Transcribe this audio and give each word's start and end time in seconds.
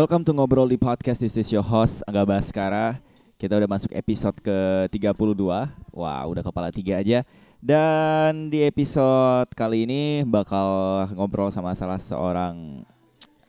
Welcome 0.00 0.24
to 0.24 0.32
Ngobrol 0.32 0.64
di 0.64 0.80
Podcast. 0.80 1.20
This 1.20 1.36
is 1.36 1.52
your 1.52 1.60
host 1.60 2.00
Angga 2.08 2.24
Baskara. 2.24 2.96
Kita 3.36 3.60
udah 3.60 3.68
masuk 3.68 3.92
episode 3.92 4.32
ke-32. 4.40 5.44
Wah, 5.92 6.24
udah 6.24 6.40
kepala 6.40 6.72
tiga 6.72 7.04
aja. 7.04 7.20
Dan 7.60 8.48
di 8.48 8.64
episode 8.64 9.52
kali 9.52 9.84
ini 9.84 10.24
bakal 10.24 11.04
ngobrol 11.12 11.52
sama 11.52 11.76
salah 11.76 12.00
seorang 12.00 12.80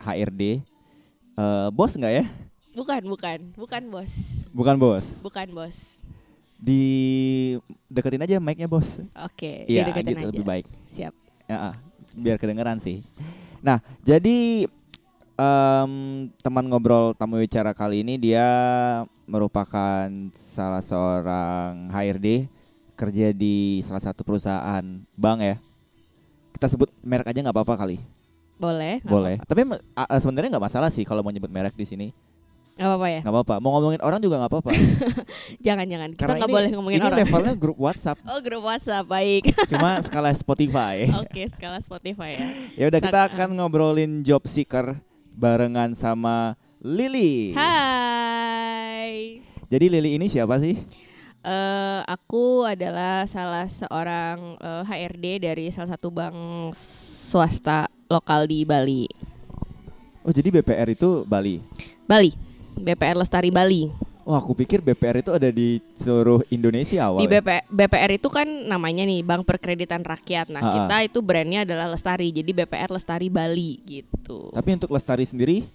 HRD. 0.04 0.60
Eh, 1.40 1.68
bos 1.72 1.96
nggak 1.96 2.20
ya? 2.20 2.28
Bukan, 2.76 3.02
bukan, 3.08 3.40
bukan 3.56 3.84
bos, 3.88 4.44
Bukan 4.52 4.76
bos. 4.76 5.24
bukan 5.24 5.48
bos. 5.56 6.04
Di 6.60 6.84
deketin 7.88 8.28
aja 8.28 8.44
mic-nya 8.44 8.68
bos. 8.68 9.00
Oke, 9.24 9.64
Iya, 9.72 9.88
dideketin 9.88 10.20
gitu 10.20 10.20
aja. 10.20 10.32
lebih 10.36 10.44
baik. 10.44 10.66
Siap. 10.84 11.16
Ya, 11.48 11.80
biar 12.12 12.36
kedengeran 12.36 12.84
sih. 12.84 13.08
Nah, 13.64 13.80
jadi 14.04 14.68
em, 15.34 15.92
teman 16.40 16.66
ngobrol 16.66 17.14
tamu 17.14 17.38
bicara 17.38 17.72
kali 17.72 18.02
ini 18.02 18.16
dia 18.16 18.48
merupakan 19.26 20.08
salah 20.34 20.82
seorang 20.82 21.88
HRD 21.88 22.48
kerja 22.94 23.32
di 23.32 23.56
salah 23.82 24.02
satu 24.02 24.22
perusahaan 24.22 24.84
bank 25.12 25.40
ya. 25.40 25.56
Kita 26.52 26.68
sebut 26.68 26.92
merek 27.02 27.26
aja 27.26 27.40
nggak 27.40 27.56
apa-apa 27.56 27.76
kali. 27.80 27.98
Boleh? 28.56 29.02
Boleh. 29.02 29.42
Tapi 29.42 29.66
me- 29.66 29.82
a- 29.92 30.06
a- 30.08 30.22
sebenarnya 30.22 30.54
nggak 30.54 30.66
masalah 30.68 30.90
sih 30.90 31.02
kalau 31.02 31.20
mau 31.20 31.30
nyebut 31.30 31.50
merek 31.50 31.74
di 31.74 31.82
sini. 31.82 32.08
Nggak 32.72 32.88
apa-apa 32.88 33.08
ya? 33.10 33.20
Nggak 33.20 33.34
apa-apa. 33.34 33.56
Mau 33.58 33.70
ngomongin 33.74 34.02
orang 34.02 34.20
juga 34.22 34.38
nggak 34.38 34.52
apa-apa. 34.54 34.72
Jangan-jangan. 35.66 36.10
Kita 36.14 36.22
Karena 36.22 36.36
nggak 36.38 36.46
ini- 36.46 36.56
boleh 36.56 36.70
ngomongin 36.72 36.98
ini 36.98 37.08
orang. 37.08 37.20
levelnya 37.20 37.54
grup 37.56 37.78
WhatsApp. 37.80 38.18
Oh, 38.30 38.38
grup 38.40 38.62
WhatsApp. 38.62 39.06
Baik. 39.06 39.44
Cuma 39.72 39.98
skala 40.00 40.30
Spotify. 40.32 41.10
Oke, 41.18 41.42
skala 41.48 41.78
Spotify 41.80 42.38
ya. 42.38 42.46
Ya 42.78 42.86
udah 42.88 43.00
kita 43.02 43.20
akan 43.28 43.50
ngobrolin 43.56 44.22
job 44.22 44.46
seeker 44.46 44.94
barengan 45.36 45.96
sama 45.96 46.60
Lily. 46.82 47.56
Hai. 47.56 49.40
Jadi 49.72 49.86
Lily 49.88 50.20
ini 50.20 50.28
siapa 50.28 50.60
sih? 50.60 50.76
Eh, 51.42 52.02
aku 52.06 52.70
adalah 52.70 53.26
salah 53.26 53.66
seorang 53.66 54.62
eh, 54.62 54.84
HRD 54.86 55.26
dari 55.42 55.66
salah 55.74 55.98
satu 55.98 56.14
bank 56.14 56.38
swasta 56.78 57.90
lokal 58.06 58.46
di 58.46 58.62
Bali. 58.62 59.10
Oh 60.22 60.30
jadi 60.30 60.54
BPR 60.54 60.94
itu 60.94 61.26
Bali. 61.26 61.58
Bali. 62.06 62.30
BPR 62.78 63.18
Lestari 63.18 63.50
Bali. 63.50 64.11
Wah 64.22 64.38
aku 64.38 64.54
pikir 64.54 64.80
BPR 64.80 65.20
itu 65.20 65.34
ada 65.34 65.50
di 65.50 65.82
seluruh 65.92 66.46
Indonesia 66.48 67.02
awal. 67.02 67.20
Di 67.20 67.28
BP, 67.28 67.50
BPR 67.68 68.12
itu 68.14 68.30
kan 68.30 68.46
namanya 68.46 69.02
nih 69.02 69.22
Bank 69.22 69.44
Perkreditan 69.44 70.02
Rakyat. 70.02 70.48
Nah, 70.48 70.62
Ha-ha. 70.62 70.74
kita 70.78 70.96
itu 71.04 71.20
brandnya 71.20 71.66
adalah 71.66 71.90
Lestari. 71.90 72.30
Jadi 72.30 72.54
BPR 72.54 72.90
Lestari 72.90 73.28
Bali 73.28 73.82
gitu. 73.82 74.54
Tapi 74.54 74.70
untuk 74.72 74.94
Lestari 74.94 75.26
sendiri 75.26 75.66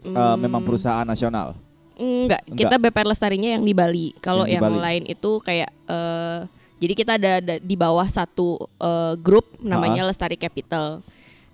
eh, 0.00 0.08
Hmm. 0.08 0.40
memang 0.40 0.64
perusahaan 0.64 1.04
nasional. 1.04 1.52
Enggak, 1.94 2.40
Enggak. 2.48 2.56
kita 2.56 2.74
BPR 2.80 3.08
Lestarinya 3.08 3.50
yang 3.52 3.62
di 3.62 3.76
Bali. 3.76 4.16
Kalau 4.18 4.48
Yang 4.48 4.56
yang, 4.56 4.62
Bali. 4.64 4.80
lain 4.80 5.02
itu 5.04 5.30
kayak 5.38 5.68
eh, 5.84 6.38
jadi 6.80 6.92
kita 6.96 7.12
ada, 7.20 7.30
ada 7.38 7.54
di 7.60 7.76
bawah 7.76 8.08
satu 8.08 8.56
eh, 8.80 9.14
grup 9.16 9.44
namanya 9.60 10.08
Lestari 10.08 10.40
Capital 10.40 11.04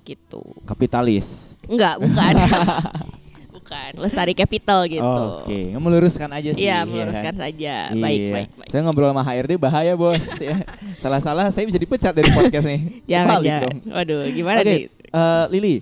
gitu. 0.07 0.39
Kapitalis. 0.63 1.59
Enggak, 1.67 1.99
bukan. 1.99 2.35
bukan, 3.67 3.91
Lestari 3.99 4.35
Capital 4.39 4.81
gitu. 4.87 5.03
Oh, 5.03 5.43
Oke, 5.43 5.75
meluruskan 5.75 6.31
aja 6.31 6.51
sih. 6.55 6.63
Iya, 6.63 6.79
ya 6.79 6.87
meluruskan 6.87 7.35
kan? 7.35 7.43
saja. 7.43 7.75
Iya. 7.91 7.99
Baik, 7.99 8.21
baik, 8.31 8.49
baik. 8.63 8.69
Saya 8.71 8.81
ngobrol 8.87 9.11
sama 9.11 9.23
HRD 9.27 9.53
bahaya 9.59 9.93
bos. 9.99 10.27
ya. 10.39 10.57
Salah-salah 11.03 11.51
saya 11.51 11.67
bisa 11.67 11.77
dipecat 11.77 12.15
dari 12.15 12.31
podcast 12.31 12.65
nih. 12.65 12.81
Jangan, 13.11 13.43
jangan. 13.43 13.63
dong. 13.67 13.77
Waduh, 13.91 14.23
gimana 14.31 14.59
Oke, 14.63 14.71
nih? 14.71 14.81
eh, 15.11 15.45
Lily, 15.51 15.75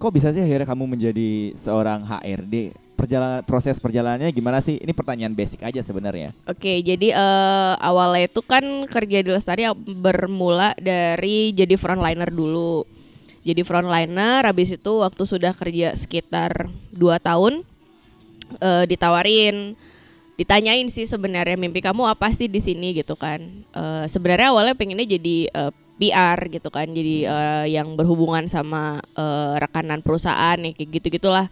kok 0.00 0.12
bisa 0.16 0.32
sih 0.32 0.40
akhirnya 0.40 0.64
kamu 0.64 0.84
menjadi 0.88 1.30
seorang 1.54 2.08
HRD? 2.08 2.72
Perjalanan 2.98 3.46
proses 3.46 3.78
perjalanannya 3.78 4.34
gimana 4.34 4.58
sih? 4.58 4.74
Ini 4.82 4.90
pertanyaan 4.90 5.30
basic 5.30 5.62
aja 5.62 5.78
sebenarnya. 5.78 6.34
Oke, 6.50 6.82
jadi 6.82 7.14
eh, 7.14 7.72
awalnya 7.78 8.26
itu 8.26 8.42
kan 8.42 8.64
kerja 8.90 9.22
di 9.22 9.30
Lestari 9.30 9.70
bermula 9.76 10.74
dari 10.74 11.54
jadi 11.54 11.78
frontliner 11.78 12.26
dulu. 12.34 12.82
Jadi 13.48 13.64
frontliner, 13.64 14.44
habis 14.44 14.76
itu 14.76 14.92
waktu 15.00 15.24
sudah 15.24 15.56
kerja 15.56 15.96
sekitar 15.96 16.68
2 16.92 17.16
tahun, 17.16 17.64
eh, 18.60 18.84
ditawarin, 18.84 19.72
ditanyain 20.36 20.86
sih 20.92 21.08
sebenarnya 21.08 21.56
mimpi 21.56 21.80
kamu 21.80 22.04
apa 22.04 22.28
sih 22.28 22.44
di 22.52 22.60
sini 22.60 22.92
gitu 22.92 23.16
kan. 23.16 23.40
Eh, 23.72 24.04
sebenarnya 24.04 24.52
awalnya 24.52 24.76
pengennya 24.76 25.08
jadi 25.16 25.36
eh, 25.48 25.72
PR 25.98 26.38
gitu 26.52 26.68
kan, 26.68 26.86
jadi 26.92 27.16
eh, 27.24 27.66
yang 27.72 27.96
berhubungan 27.96 28.44
sama 28.52 29.00
eh, 29.16 29.54
rekanan 29.56 30.04
perusahaan 30.04 30.60
ya 30.60 30.70
kayak 30.76 31.00
gitu 31.00 31.16
gitulah. 31.16 31.48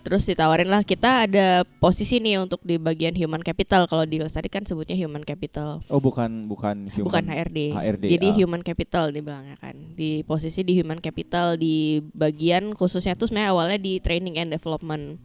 Terus 0.00 0.24
ditawarin 0.24 0.72
lah 0.72 0.80
kita 0.80 1.28
ada 1.28 1.68
posisi 1.76 2.24
nih 2.24 2.40
untuk 2.40 2.64
di 2.64 2.80
bagian 2.80 3.12
human 3.12 3.44
capital 3.44 3.84
kalau 3.84 4.08
di 4.08 4.16
Lestari 4.16 4.48
kan 4.48 4.64
sebutnya 4.64 4.96
human 4.96 5.20
capital 5.20 5.84
Oh, 5.92 6.00
bukan 6.00 6.48
bukan 6.48 6.88
human. 6.88 7.04
bukan 7.04 7.24
HRD. 7.28 7.58
HRD, 7.76 8.04
Jadi 8.16 8.28
ah. 8.32 8.36
human 8.40 8.62
capital 8.64 9.12
dibilangnya 9.12 9.60
kan. 9.60 9.76
Di 9.92 10.24
posisi 10.24 10.64
di 10.64 10.72
human 10.80 11.04
capital 11.04 11.60
di 11.60 12.00
bagian 12.16 12.72
khususnya 12.72 13.12
tuh 13.12 13.28
sebenarnya 13.28 13.52
awalnya 13.52 13.76
di 13.76 14.00
training 14.00 14.40
and 14.40 14.56
development. 14.56 15.20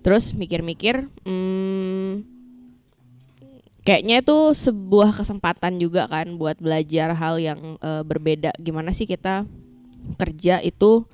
Terus 0.00 0.32
mikir-mikir, 0.32 1.04
hmm, 1.28 2.24
kayaknya 3.84 4.24
itu 4.24 4.56
sebuah 4.56 5.12
kesempatan 5.12 5.76
juga 5.76 6.08
kan 6.08 6.40
buat 6.40 6.56
belajar 6.56 7.12
hal 7.12 7.36
yang 7.36 7.76
eh, 7.76 8.02
berbeda. 8.08 8.56
Gimana 8.56 8.96
sih 8.96 9.04
kita 9.04 9.44
kerja 10.16 10.64
itu 10.64 11.04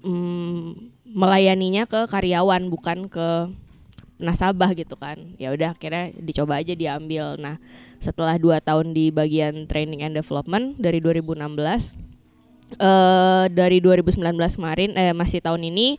mm, 0.00 0.95
melayaninya 1.16 1.88
ke 1.88 2.04
karyawan 2.12 2.68
bukan 2.68 3.08
ke 3.08 3.48
nasabah 4.20 4.76
gitu 4.76 4.96
kan 5.00 5.16
ya 5.40 5.52
udah 5.52 5.72
akhirnya 5.72 6.12
dicoba 6.12 6.60
aja 6.60 6.76
diambil 6.76 7.40
nah 7.40 7.56
setelah 8.00 8.36
dua 8.36 8.60
tahun 8.60 8.92
di 8.92 9.08
bagian 9.08 9.64
training 9.64 10.04
and 10.04 10.12
development 10.12 10.76
dari 10.76 11.00
2016 11.00 11.40
eh 12.76 13.44
dari 13.48 13.78
2019 13.80 14.20
kemarin 14.60 14.92
eh 14.92 15.16
masih 15.16 15.40
tahun 15.40 15.64
ini 15.72 15.96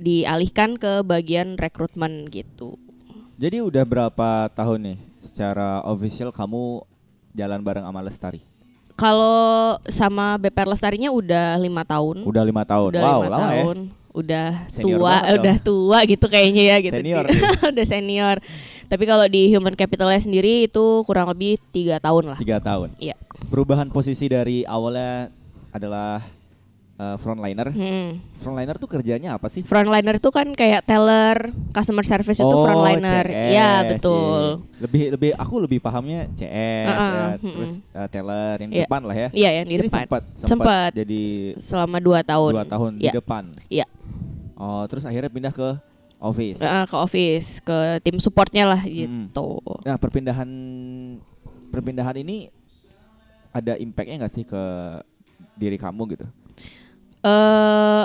dialihkan 0.00 0.76
ke 0.76 1.00
bagian 1.04 1.56
rekrutmen 1.56 2.28
gitu 2.28 2.76
Jadi 3.40 3.64
udah 3.64 3.88
berapa 3.88 4.52
tahun 4.52 4.80
nih 4.84 4.98
secara 5.16 5.80
official 5.88 6.28
kamu 6.28 6.84
jalan 7.32 7.64
bareng 7.64 7.88
sama 7.88 8.04
Lestari? 8.04 8.44
kalau 9.00 9.80
sama 9.88 10.36
BPR 10.36 10.68
Lestarinya 10.68 11.08
udah 11.08 11.56
lima 11.56 11.88
tahun 11.88 12.20
Udah 12.28 12.44
lima 12.44 12.68
tahun. 12.68 12.92
Sudah 12.92 13.00
wow, 13.00 13.20
lima 13.24 13.32
lama 13.32 13.48
ya. 13.56 13.64
Udah 14.12 14.66
Senior 14.68 14.98
tua 14.98 15.06
banget 15.12 15.22
dong. 15.24 15.38
udah 15.38 15.56
tua 15.60 15.98
gitu 16.04 16.26
kayaknya 16.26 16.62
ya 16.64 16.76
gitu 16.80 16.96
Senior 16.96 17.24
udah 17.72 17.86
senior 17.86 18.36
tapi 18.86 19.04
kalau 19.04 19.22
di 19.24 19.46
human 19.48 19.72
capitalnya 19.72 20.18
sendiri 20.18 20.66
itu 20.66 20.84
kurang 21.02 21.28
lebih 21.28 21.62
tiga 21.70 21.96
tahun 21.96 22.34
lah 22.34 22.38
Tiga 22.38 22.58
tahun. 22.58 22.90
Iya. 22.96 23.14
Perubahan 23.46 23.86
posisi 23.86 24.26
dari 24.26 24.62
awalnya 24.62 25.30
adalah 25.70 26.18
eh, 26.96 27.16
frontliner. 27.16 27.70
Hmm. 27.70 28.18
Frontliner 28.36 28.74
tuh 28.74 28.90
kerjanya 28.90 29.38
apa 29.38 29.46
sih? 29.46 29.62
frontliner 29.62 30.16
itu 30.16 30.26
kan 30.28 30.50
kayak 30.50 30.82
teller 30.82 31.38
customer 31.70 32.02
service 32.02 32.36
itu 32.36 32.50
Oh, 32.50 32.66
frontliner 32.66 33.22
CS, 33.24 33.52
ya 33.52 33.70
betul 33.86 34.42
iya. 34.58 34.82
Lebih 34.82 35.02
lebih 35.14 35.30
aku 35.34 35.54
lebih 35.60 35.78
pahamnya 35.78 36.26
CS 36.32 36.50
Uh-uh, 36.84 36.90
ya, 36.90 37.26
mm-mm. 37.36 37.52
terus 37.54 37.72
eh, 37.86 38.08
teller 38.10 38.56
yang 38.58 38.70
Iya. 38.72 38.84
depan 38.84 39.00
lah 39.04 39.16
ya. 39.16 39.28
iya 39.32 39.50
yang 39.54 39.66
di 39.66 39.74
Jadi 39.76 39.86
depan 39.86 40.02
sempat 40.02 40.22
Sempat. 40.34 40.48
sempat 40.50 40.90
jadi 40.98 41.22
selama 41.54 41.96
dua 41.98 42.20
tahun 42.20 42.52
dua 42.52 42.66
tahun 42.66 42.90
Iya. 42.96 43.02
di 43.06 43.08
depan. 43.14 43.44
Iya. 43.70 43.86
Oh, 44.60 44.84
terus 44.84 45.02
akhirnya 45.02 45.32
pindah 45.32 45.48
ke 45.50 45.68
office. 46.20 46.60
Eh, 46.60 46.84
ke 46.84 46.92
office 46.94 47.64
ke 47.64 47.76
tim 48.04 48.20
supportnya 48.20 48.68
lah 48.68 48.80
Hmm. 48.84 48.92
gitu 49.32 49.56
Nah, 49.80 49.96
perpindahan 49.96 50.50
perpindahan 51.72 52.16
ini 52.20 52.52
ada 53.50 53.74
impactnya 53.74 54.20
nggak 54.20 54.30
sih 54.30 54.44
ke 54.44 54.62
diri 55.56 55.74
kamu 55.74 56.12
gitu? 56.12 56.26
eh 57.20 58.04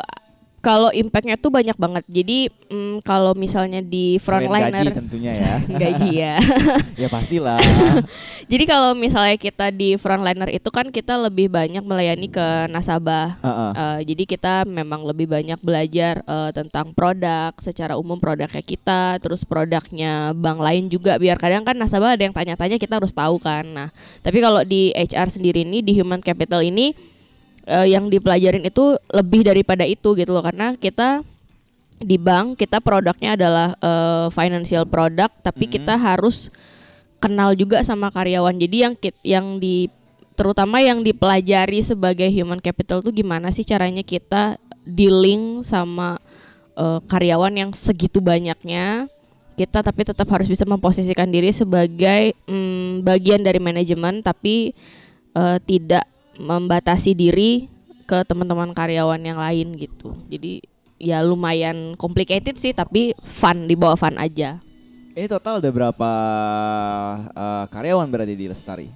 kalau 0.65 0.89
impactnya 0.89 1.37
tuh 1.37 1.53
banyak 1.53 1.77
banget. 1.77 2.03
Jadi 2.09 2.49
mm, 2.49 3.05
kalau 3.05 3.37
misalnya 3.37 3.85
di 3.85 4.17
frontliner 4.17 4.81
gaji 4.81 4.97
tentunya 4.97 5.31
ya. 5.37 5.55
gaji 5.85 6.11
ya. 6.17 6.35
ya 7.05 7.07
pastilah. 7.13 7.61
Jadi 8.51 8.63
kalau 8.65 8.97
misalnya 8.97 9.37
kita 9.37 9.69
di 9.69 9.93
frontliner 9.93 10.49
itu 10.49 10.65
kan 10.73 10.89
kita 10.89 11.21
lebih 11.21 11.53
banyak 11.53 11.85
melayani 11.85 12.33
ke 12.33 12.65
nasabah. 12.73 13.37
Heeh. 13.45 13.71
Eh, 13.75 13.99
jadi 14.13 14.23
kita 14.25 14.53
memang 14.65 15.05
lebih 15.05 15.29
banyak 15.29 15.59
belajar 15.61 16.21
eh, 16.21 16.51
tentang 16.53 16.93
produk 16.93 17.53
secara 17.57 17.97
umum 17.97 18.17
produknya 18.17 18.61
kita, 18.61 19.17
terus 19.21 19.45
produknya 19.45 20.33
bank 20.33 20.61
lain 20.61 20.89
juga. 20.89 21.17
Biar 21.17 21.37
kadang 21.37 21.65
kan 21.65 21.77
nasabah 21.77 22.17
ada 22.17 22.23
yang 22.25 22.33
tanya-tanya 22.33 22.77
kita 22.77 22.97
harus 22.97 23.13
tahu 23.13 23.37
kan. 23.41 23.65
Nah, 23.65 23.89
tapi 24.21 24.41
kalau 24.41 24.61
di 24.61 24.93
HR 24.93 25.29
sendiri 25.29 25.65
ini 25.65 25.81
di 25.81 25.97
human 25.97 26.21
capital 26.21 26.61
ini 26.61 27.14
eh, 27.65 27.91
yang 27.91 28.07
dipelajarin 28.07 28.63
itu 28.63 28.95
lebih 29.09 29.41
daripada 29.45 29.83
itu 29.83 30.13
gitu 30.13 30.31
loh 30.31 30.45
karena 30.45 30.73
kita 30.77 31.21
di 31.95 32.19
bank 32.19 32.59
kita 32.59 32.83
produknya 32.83 33.33
adalah 33.35 33.73
eh, 33.79 34.27
financial 34.31 34.85
product 34.85 35.41
tapi 35.41 35.67
Mhm. 35.67 35.71
kita 35.79 35.93
harus 35.95 36.49
kenal 37.17 37.55
juga 37.57 37.81
sama 37.81 38.11
karyawan. 38.11 38.53
Jadi 38.59 38.77
yang 38.85 38.93
kit- 38.93 39.23
yang 39.25 39.57
di 39.57 39.89
terutama 40.35 40.83
yang 40.83 40.99
dipelajari 40.99 41.79
sebagai 41.79 42.27
human 42.27 42.59
capital 42.59 42.99
tuh 42.99 43.15
gimana 43.15 43.55
sih 43.55 43.63
caranya 43.63 44.03
kita 44.03 44.59
dealing 44.83 45.63
sama 45.63 46.19
eh, 46.75 46.99
karyawan 47.07 47.55
yang 47.55 47.71
segitu 47.71 48.19
banyaknya 48.19 49.07
kita 49.55 49.79
tapi 49.79 50.03
tetap 50.03 50.27
harus 50.27 50.51
bisa 50.51 50.67
memposisikan 50.67 51.31
diri 51.31 51.55
sebagai 51.55 52.35
mm, 52.43 53.07
bagian 53.07 53.39
dari 53.39 53.63
manajemen 53.63 54.19
tapi 54.19 54.75
eh, 55.31 55.57
tidak 55.63 56.03
membatasi 56.37 57.15
diri 57.17 57.67
ke 58.05 58.21
teman-teman 58.27 58.71
karyawan 58.71 59.21
yang 59.21 59.39
lain 59.41 59.73
gitu. 59.75 60.13
Jadi 60.29 60.61
ya 60.95 61.19
lumayan 61.25 61.97
complicated 61.99 62.55
sih 62.55 62.71
tapi 62.71 63.17
fun 63.23 63.65
dibawa 63.65 63.97
fun 63.97 64.15
aja. 64.15 64.61
Ini 65.15 65.27
total 65.31 65.63
ada 65.63 65.71
berapa 65.71 66.11
eh, 67.31 67.65
karyawan 67.71 68.07
berarti 68.11 68.35
di 68.35 68.47
Lestari? 68.47 68.87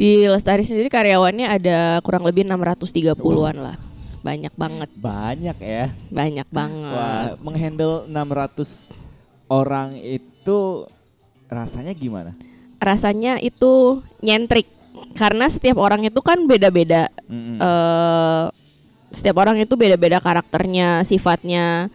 di 0.00 0.24
Lestari 0.24 0.64
sendiri 0.64 0.88
karyawannya 0.88 1.44
ada 1.44 2.00
kurang 2.00 2.24
lebih 2.24 2.48
630-an 2.48 3.56
lah. 3.60 3.76
Banyak 4.24 4.56
banget. 4.56 4.88
Banyak 4.96 5.56
ya. 5.60 5.92
banyak 6.08 6.48
banget. 6.48 6.96
Wah, 6.96 7.36
menghandle 7.44 8.08
600 8.08 8.96
orang 9.52 10.00
itu 10.00 10.88
rasanya 11.52 11.92
gimana? 11.92 12.32
rasanya 12.80 13.36
itu 13.44 14.00
nyentrik 14.24 14.64
karena 15.18 15.46
setiap 15.50 15.78
orang 15.82 16.06
itu 16.06 16.20
kan 16.22 16.46
beda-beda 16.46 17.10
Mm-mm. 17.26 17.58
eh 17.58 18.44
setiap 19.10 19.42
orang 19.42 19.58
itu 19.58 19.74
beda-beda 19.74 20.22
karakternya 20.22 21.02
sifatnya. 21.02 21.90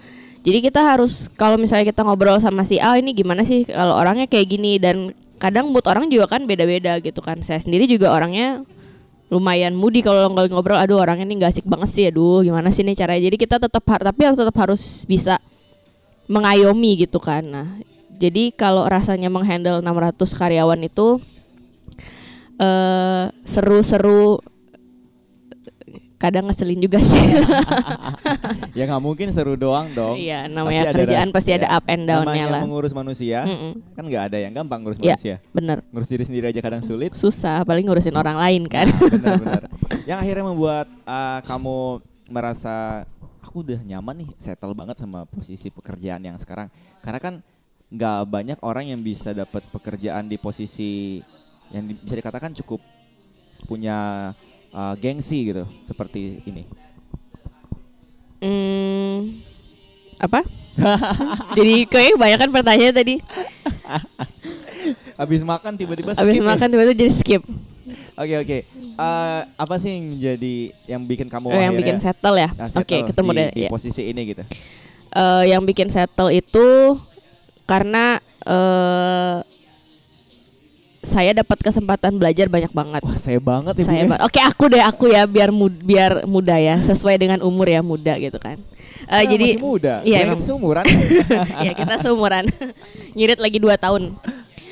Jadi 0.46 0.62
kita 0.62 0.84
harus 0.84 1.32
kalau 1.34 1.58
misalnya 1.58 1.90
kita 1.90 2.06
ngobrol 2.06 2.38
sama 2.38 2.68
si 2.68 2.78
A 2.78 3.00
ini 3.00 3.16
gimana 3.16 3.42
sih 3.48 3.66
kalau 3.66 3.98
orangnya 3.98 4.30
kayak 4.30 4.48
gini? 4.52 4.78
Dan 4.78 5.16
kadang 5.42 5.72
mood 5.72 5.88
orang 5.88 6.12
juga 6.12 6.30
kan 6.30 6.46
beda-beda 6.46 7.00
gitu 7.02 7.24
kan. 7.24 7.42
Saya 7.42 7.58
sendiri 7.64 7.90
juga 7.90 8.14
orangnya 8.14 8.62
lumayan 9.34 9.74
moody 9.74 10.06
kalau 10.06 10.30
ngobrol 10.30 10.52
ngobrol. 10.54 10.78
Aduh 10.78 11.02
orangnya 11.02 11.26
ini 11.26 11.42
gak 11.42 11.56
asik 11.58 11.66
banget 11.66 11.90
sih 11.90 12.06
aduh 12.12 12.46
gimana 12.46 12.70
sih 12.70 12.86
nih 12.86 12.94
caranya? 12.94 13.24
Jadi 13.32 13.38
kita 13.42 13.56
tetap 13.58 13.82
tapi 13.82 14.22
harus 14.22 14.38
tetap 14.38 14.56
harus 14.60 15.08
bisa 15.10 15.42
mengayomi 16.30 17.08
gitu 17.10 17.18
kan. 17.18 17.42
Nah 17.48 17.68
jadi 18.16 18.54
kalau 18.54 18.86
rasanya 18.86 19.34
menghandle 19.34 19.82
600 19.82 20.20
karyawan 20.36 20.84
itu 20.84 21.24
eh 22.56 23.26
seru-seru 23.44 24.40
kadang 26.16 26.48
ngeselin 26.48 26.80
juga 26.80 26.98
sih. 26.98 27.22
ya 28.78 28.88
nggak 28.88 29.04
mungkin 29.04 29.30
seru 29.30 29.54
doang 29.54 29.92
dong. 29.92 30.16
Iya, 30.16 30.48
namanya 30.48 30.90
ada 30.90 30.94
kerjaan 30.98 31.28
ras- 31.30 31.36
pasti 31.36 31.52
ya. 31.52 31.58
ada 31.60 31.68
up 31.70 31.86
and 31.86 32.04
down-nya 32.04 32.26
Namanya 32.26 32.46
lah. 32.50 32.62
mengurus 32.64 32.94
manusia 32.94 33.40
Mm-mm. 33.44 33.72
kan 33.94 34.04
nggak 34.04 34.24
ada 34.32 34.38
yang 34.40 34.54
gampang 34.56 34.80
ngurus 34.82 34.98
Iya. 34.98 35.14
manusia. 35.14 35.36
Bener, 35.52 35.78
Ngurus 35.86 36.08
diri 36.08 36.24
sendiri 36.24 36.46
aja 36.48 36.60
kadang 36.60 36.82
sulit. 36.82 37.12
susah, 37.14 37.62
paling 37.62 37.84
ngurusin 37.84 38.16
orang 38.16 38.40
lain 38.40 38.64
kan. 38.66 38.88
Benar-benar. 38.90 39.68
yang 40.10 40.18
akhirnya 40.18 40.46
membuat 40.46 40.88
uh, 41.04 41.40
kamu 41.44 41.78
merasa 42.26 43.06
aku 43.38 43.62
udah 43.62 43.84
nyaman 43.84 44.26
nih, 44.26 44.30
settle 44.36 44.74
banget 44.74 44.98
sama 44.98 45.28
posisi 45.28 45.68
pekerjaan 45.68 46.24
yang 46.24 46.40
sekarang. 46.40 46.72
Karena 47.04 47.20
kan 47.20 47.34
nggak 47.86 48.20
banyak 48.26 48.58
orang 48.62 48.88
yang 48.88 49.00
bisa 49.00 49.30
dapat 49.30 49.62
pekerjaan 49.70 50.26
di 50.26 50.40
posisi 50.40 51.22
yang 51.76 51.84
di- 51.86 52.00
bisa 52.00 52.16
dikatakan 52.16 52.56
cukup 52.56 52.80
punya 53.66 54.32
uh, 54.72 54.96
gengsi 54.96 55.52
gitu, 55.52 55.68
seperti 55.82 56.40
ini. 56.44 56.64
Hmm, 58.40 59.42
apa? 60.18 60.44
Jadi 61.58 61.88
kayak 61.88 62.16
kebanyakan 62.16 62.50
pertanyaan 62.52 62.96
tadi. 62.96 63.16
Habis 65.20 65.42
makan 65.42 65.80
tiba-tiba 65.80 66.12
Abis 66.12 66.28
skip 66.30 66.44
ya? 66.44 66.46
makan 66.46 66.68
tiba-tiba 66.68 66.94
jadi 66.94 67.14
skip. 67.16 67.42
Oke 68.16 68.36
oke. 68.36 68.58
Eh, 68.68 69.42
apa 69.56 69.76
sih 69.80 69.96
yang 69.96 70.08
jadi 70.20 70.56
yang 70.86 71.02
bikin 71.08 71.32
kamu 71.32 71.48
Oh, 71.48 71.56
yang 71.56 71.72
bikin 71.72 71.98
settle 71.98 72.36
ya. 72.36 72.52
uh, 72.52 72.68
Oke, 72.68 72.84
settle 72.84 73.08
ketemu 73.08 73.30
di, 73.32 73.38
deh. 73.40 73.50
di 73.50 73.62
ya. 73.64 73.70
posisi 73.72 74.04
ini 74.04 74.22
gitu? 74.28 74.44
Eh, 75.10 75.44
yang 75.48 75.64
bikin 75.64 75.88
settle 75.88 76.28
itu 76.30 77.00
karena 77.64 78.20
eh 78.44 79.38
saya 81.06 81.32
dapat 81.34 81.62
kesempatan 81.62 82.12
belajar 82.14 82.46
banyak 82.46 82.70
banget. 82.70 83.02
Wah 83.02 83.16
saya 83.16 83.38
banget 83.38 83.74
ibu 83.78 83.86
saya 83.86 84.02
ya. 84.02 84.10
ba- 84.10 84.22
oke 84.22 84.40
aku 84.40 84.64
deh 84.68 84.82
aku 84.82 85.06
ya 85.08 85.24
biar 85.24 85.50
mud- 85.50 85.80
biar 85.80 86.26
muda 86.26 86.56
ya 86.56 86.82
sesuai 86.82 87.16
dengan 87.16 87.40
umur 87.40 87.66
ya 87.66 87.80
muda 87.80 88.18
gitu 88.18 88.36
kan 88.36 88.58
Eh, 89.06 89.22
Kita 89.22 89.30
jadi 89.30 89.48
masih 89.52 89.62
muda. 89.62 89.94
iya, 90.02 90.18
emang. 90.26 90.42
seumuran. 90.42 90.86
ya 91.66 91.72
kita 91.74 91.96
seumuran 92.00 92.44
ngirit 93.12 93.38
lagi 93.38 93.58
dua 93.58 93.76
tahun 93.76 94.18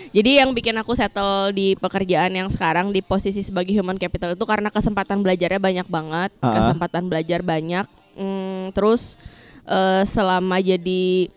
jadi 0.10 0.42
yang 0.42 0.52
bikin 0.52 0.74
aku 0.76 0.94
settle 0.94 1.52
di 1.52 1.74
pekerjaan 1.76 2.32
yang 2.32 2.48
sekarang 2.48 2.90
di 2.90 3.00
posisi 3.00 3.40
sebagai 3.40 3.70
human 3.72 3.96
capital 3.96 4.32
itu 4.32 4.42
karena 4.44 4.68
kesempatan 4.68 5.20
belajarnya 5.20 5.60
banyak 5.60 5.88
banget 5.88 6.32
Ah. 6.40 6.54
kesempatan 6.56 7.06
belajar 7.06 7.40
banyak 7.40 7.86
Hmm, 8.14 8.70
terus 8.72 9.18
eh, 9.64 10.04
selama 10.04 10.58
jadi 10.58 11.30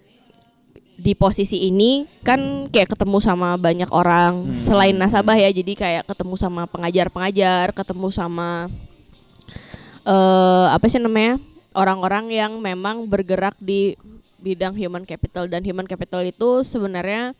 di 0.96 1.12
posisi 1.12 1.68
ini 1.68 2.08
kan 2.24 2.72
kayak 2.72 2.96
ketemu 2.96 3.20
sama 3.20 3.60
banyak 3.60 3.92
orang 3.92 4.48
Hmm. 4.48 4.56
selain 4.56 4.96
nasabah 4.96 5.36
ya. 5.36 5.52
Jadi 5.52 5.76
kayak 5.76 6.08
ketemu 6.08 6.34
sama 6.40 6.64
pengajar-pengajar 6.64 7.76
ketemu 7.76 8.08
sama 8.08 8.72
eh 10.06 10.66
apa 10.72 10.86
sih 10.88 11.02
namanya 11.02 11.36
orang-orang 11.76 12.32
yang 12.32 12.52
memang 12.62 13.04
bergerak 13.04 13.52
di 13.60 13.92
bidang 14.40 14.72
human 14.72 15.04
capital. 15.04 15.44
Dan 15.44 15.60
human 15.68 15.84
capital 15.84 16.24
itu 16.24 16.64
sebenarnya 16.64 17.36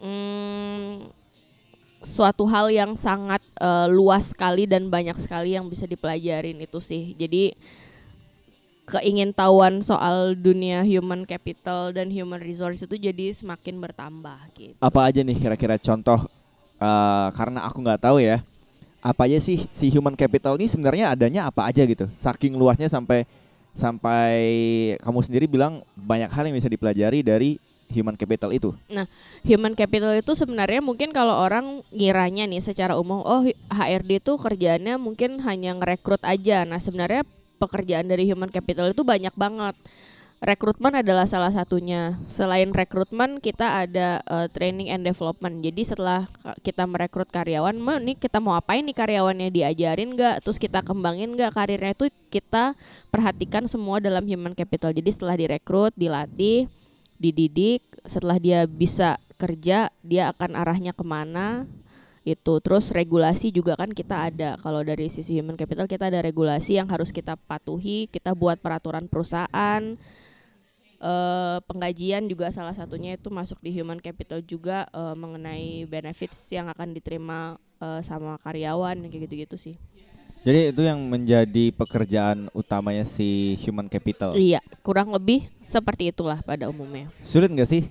mm, 0.00 1.12
suatu 2.00 2.48
hal 2.48 2.72
yang 2.72 2.96
sangat 2.96 3.44
eh, 3.60 3.88
luas 3.92 4.32
sekali 4.32 4.64
dan 4.64 4.88
banyak 4.88 5.18
sekali 5.20 5.52
yang 5.52 5.68
bisa 5.68 5.84
dipelajarin 5.84 6.56
itu 6.56 6.78
sih. 6.80 7.12
Jadi 7.18 7.52
keingintahuan 8.86 9.82
soal 9.82 10.38
dunia 10.38 10.86
human 10.86 11.26
capital 11.26 11.90
dan 11.90 12.06
human 12.06 12.38
resource 12.38 12.86
itu 12.86 12.94
jadi 12.94 13.34
semakin 13.34 13.82
bertambah 13.82 14.38
gitu. 14.54 14.78
apa 14.78 15.00
aja 15.02 15.26
nih 15.26 15.34
kira-kira 15.34 15.74
contoh 15.74 16.22
eh, 16.78 17.28
karena 17.34 17.66
aku 17.66 17.82
nggak 17.82 18.02
tahu 18.02 18.22
ya. 18.22 18.40
Apa 19.02 19.30
aja 19.30 19.38
sih 19.38 19.70
si 19.70 19.86
human 19.90 20.18
capital 20.18 20.58
ini 20.58 20.66
sebenarnya 20.66 21.14
adanya 21.14 21.46
apa 21.46 21.66
aja 21.66 21.82
gitu. 21.86 22.10
Saking 22.10 22.58
luasnya 22.58 22.90
sampai 22.90 23.22
sampai 23.76 24.34
kamu 25.04 25.20
sendiri 25.22 25.46
bilang 25.46 25.84
banyak 25.94 26.32
hal 26.32 26.48
yang 26.48 26.56
bisa 26.56 26.66
dipelajari 26.66 27.22
dari 27.22 27.60
human 27.92 28.18
capital 28.18 28.50
itu. 28.50 28.74
Human 29.46 29.78
capital 29.78 30.10
itu 30.18 30.32
sebenarnya 30.34 30.82
mungkin 30.82 31.14
kalau 31.14 31.38
orang 31.38 31.86
ngiranya 31.94 32.48
nih 32.50 32.62
secara 32.62 32.98
umum 32.98 33.22
oh 33.22 33.46
HRD 33.70 34.18
itu 34.22 34.32
kerjaannya 34.34 34.98
mungkin 34.98 35.38
hanya 35.44 35.76
ngerekrut 35.78 36.22
aja. 36.26 36.66
Nah, 36.66 36.82
sebenarnya 36.82 37.22
pekerjaan 37.56 38.06
dari 38.06 38.28
human 38.28 38.52
capital 38.52 38.92
itu 38.92 39.02
banyak 39.02 39.32
banget. 39.34 39.74
Rekrutmen 40.36 41.00
adalah 41.00 41.24
salah 41.24 41.48
satunya. 41.48 42.20
Selain 42.28 42.68
rekrutmen, 42.68 43.40
kita 43.40 43.88
ada 43.88 44.20
eh, 44.20 44.48
training 44.52 44.92
and 44.92 45.00
development. 45.00 45.64
Jadi 45.64 45.82
setelah 45.88 46.28
kita 46.60 46.84
merekrut 46.84 47.32
karyawan, 47.32 47.72
"Ma, 47.80 47.96
nih 47.96 48.20
kita 48.20 48.36
mau 48.36 48.52
apain 48.52 48.84
nih 48.84 48.92
karyawannya 48.92 49.48
diajarin 49.48 50.12
nggak? 50.12 50.44
Terus 50.44 50.60
kita 50.60 50.84
kembangin 50.84 51.32
nggak 51.32 51.56
karirnya 51.56 51.96
itu 51.96 52.12
kita 52.28 52.76
perhatikan 53.08 53.64
semua 53.64 53.96
dalam 53.96 54.28
human 54.28 54.52
capital. 54.52 54.92
Jadi 54.92 55.08
setelah 55.08 55.40
direkrut, 55.40 55.96
dilatih, 55.96 56.68
dididik, 57.16 57.80
setelah 58.04 58.36
dia 58.36 58.68
bisa 58.68 59.16
kerja, 59.40 59.88
dia 60.04 60.22
akan 60.36 60.52
arahnya 60.52 60.92
ke 60.92 61.04
mana 61.04 61.64
itu. 62.26 62.58
Terus 62.58 62.90
regulasi 62.90 63.54
juga 63.54 63.78
kan 63.78 63.94
kita 63.94 64.26
ada. 64.26 64.58
Kalau 64.58 64.82
dari 64.82 65.06
sisi 65.06 65.38
human 65.38 65.54
capital 65.54 65.86
kita 65.86 66.10
ada 66.10 66.18
regulasi 66.18 66.82
yang 66.82 66.90
harus 66.90 67.14
kita 67.14 67.38
patuhi. 67.38 68.10
Kita 68.10 68.34
buat 68.34 68.58
peraturan 68.58 69.06
perusahaan. 69.06 69.94
Eh, 70.96 71.58
penggajian 71.68 72.24
juga 72.26 72.48
salah 72.48 72.72
satunya 72.74 73.20
itu 73.20 73.28
masuk 73.28 73.60
di 73.60 73.68
human 73.70 74.00
capital 74.00 74.40
juga 74.40 74.88
eh, 74.90 75.14
mengenai 75.14 75.84
benefits 75.86 76.48
yang 76.50 76.72
akan 76.72 76.96
diterima 76.96 77.60
eh, 77.78 78.00
sama 78.00 78.40
karyawan 78.42 79.06
kayak 79.06 79.28
gitu-gitu 79.28 79.56
sih. 79.60 79.76
Jadi 80.46 80.72
itu 80.72 80.82
yang 80.86 81.02
menjadi 81.02 81.74
pekerjaan 81.74 82.48
utamanya 82.54 83.02
si 83.02 83.58
human 83.60 83.90
capital. 83.90 84.32
Iya, 84.38 84.62
kurang 84.80 85.10
lebih 85.10 85.44
seperti 85.60 86.14
itulah 86.14 86.40
pada 86.40 86.70
umumnya. 86.70 87.12
Sulit 87.20 87.50
nggak 87.50 87.68
sih 87.68 87.82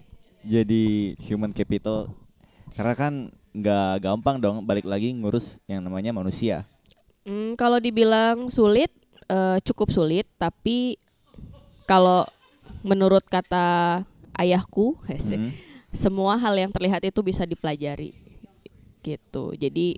jadi 0.42 1.14
human 1.22 1.54
capital? 1.54 2.10
Karena 2.74 2.94
kan 2.98 3.14
nggak 3.56 4.04
gampang 4.04 4.36
dong 4.38 4.68
balik 4.68 4.84
lagi 4.84 5.16
ngurus 5.16 5.64
yang 5.66 5.80
namanya 5.80 6.12
manusia. 6.12 6.68
Hmm, 7.24 7.56
kalau 7.56 7.80
dibilang 7.80 8.52
sulit, 8.52 8.92
eh, 9.26 9.58
cukup 9.64 9.90
sulit. 9.90 10.28
Tapi 10.36 11.00
kalau 11.88 12.28
menurut 12.84 13.24
kata 13.26 14.04
ayahku, 14.36 15.00
Mhm. 15.08 15.50
semua 15.96 16.36
hal 16.36 16.54
yang 16.60 16.70
terlihat 16.70 17.02
itu 17.08 17.24
bisa 17.24 17.48
dipelajari, 17.48 18.12
gitu. 19.02 19.56
Jadi 19.56 19.98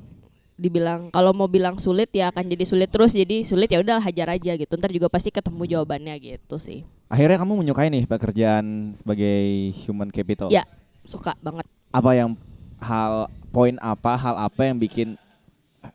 dibilang 0.57 1.13
kalau 1.13 1.37
mau 1.37 1.45
bilang 1.45 1.77
sulit 1.77 2.09
ya 2.13 2.29
akan 2.29 2.49
jadi 2.49 2.65
sulit 2.65 2.89
terus. 2.89 3.13
Jadi 3.13 3.41
sulit 3.43 3.69
ya 3.69 3.81
udah 3.81 3.97
hajar 3.99 4.37
aja 4.37 4.53
gitu. 4.53 4.73
Ntar 4.77 4.93
juga 4.93 5.09
pasti 5.09 5.33
ketemu 5.33 5.65
jawabannya 5.65 6.13
gitu 6.17 6.57
sih. 6.57 6.85
Akhirnya 7.07 7.39
kamu 7.39 7.63
menyukai 7.65 7.87
nih 7.89 8.05
pekerjaan 8.05 8.93
sebagai 8.93 9.71
human 9.85 10.11
capital. 10.11 10.51
Ya. 10.51 10.65
Suka 11.07 11.39
banget. 11.39 11.63
Apa 11.95 12.11
yang 12.13 12.35
hal 12.77 13.31
poin 13.57 13.73
apa 13.81 14.13
hal 14.13 14.37
apa 14.37 14.61
yang 14.63 14.77
bikin 14.77 15.17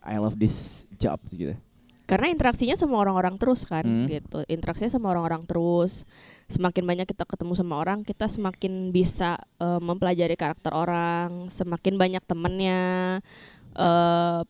I 0.02 0.18
love 0.18 0.34
this 0.34 0.82
job 0.98 1.22
gitu? 1.30 1.54
karena 2.02 2.28
interaksinya 2.28 2.74
sama 2.74 2.98
orang-orang 2.98 3.38
terus 3.38 3.62
kan 3.64 3.86
Hmm. 3.86 4.04
gitu 4.04 4.42
interaksinya 4.44 4.90
sama 4.90 5.14
orang-orang 5.14 5.46
terus 5.46 6.04
semakin 6.50 6.84
banyak 6.84 7.06
kita 7.08 7.24
ketemu 7.24 7.54
sama 7.54 7.78
orang 7.78 8.02
kita 8.02 8.26
semakin 8.26 8.90
bisa 8.90 9.38
eh, 9.56 9.80
mempelajari 9.80 10.34
karakter 10.34 10.74
orang 10.74 11.48
semakin 11.48 11.94
banyak 11.96 12.20
temennya 12.26 12.82
eh 13.72 14.40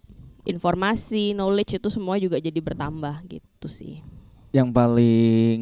informasi 0.42 1.38
knowledge 1.38 1.78
itu 1.78 1.86
semua 1.86 2.18
juga 2.18 2.42
jadi 2.42 2.58
bertambah 2.58 3.22
gitu 3.30 3.68
sih 3.70 4.02
Yang 4.50 4.68
paling 4.74 5.60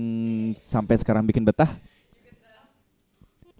sampai 0.56 0.96
sekarang 0.96 1.22
bikin 1.22 1.44
betah? 1.44 1.68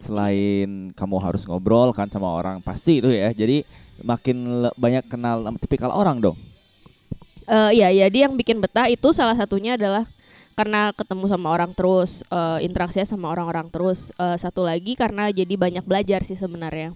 Selain 0.01 0.91
kamu 0.97 1.17
harus 1.21 1.45
ngobrol 1.45 1.93
kan 1.93 2.09
sama 2.09 2.33
orang 2.33 2.65
pasti 2.65 3.05
itu 3.05 3.13
ya. 3.13 3.31
Jadi 3.31 3.63
makin 4.01 4.67
banyak 4.75 5.05
kenal 5.07 5.45
tipikal 5.61 5.93
orang 5.93 6.19
dong. 6.19 6.37
Eh 7.51 7.83
iya, 7.83 8.09
jadi 8.09 8.31
yang 8.31 8.35
bikin 8.39 8.63
betah 8.63 8.87
itu 8.89 9.11
salah 9.13 9.35
satunya 9.35 9.75
adalah 9.75 10.07
karena 10.55 10.93
ketemu 10.93 11.25
sama 11.27 11.49
orang 11.51 11.73
terus, 11.73 12.23
eh, 12.29 12.59
interaksinya 12.65 13.07
sama 13.09 13.33
orang-orang 13.33 13.67
terus. 13.69 14.15
Eh, 14.17 14.37
satu 14.39 14.63
lagi 14.63 14.95
karena 14.95 15.29
jadi 15.33 15.55
banyak 15.57 15.85
belajar 15.85 16.21
sih 16.23 16.37
sebenarnya, 16.39 16.95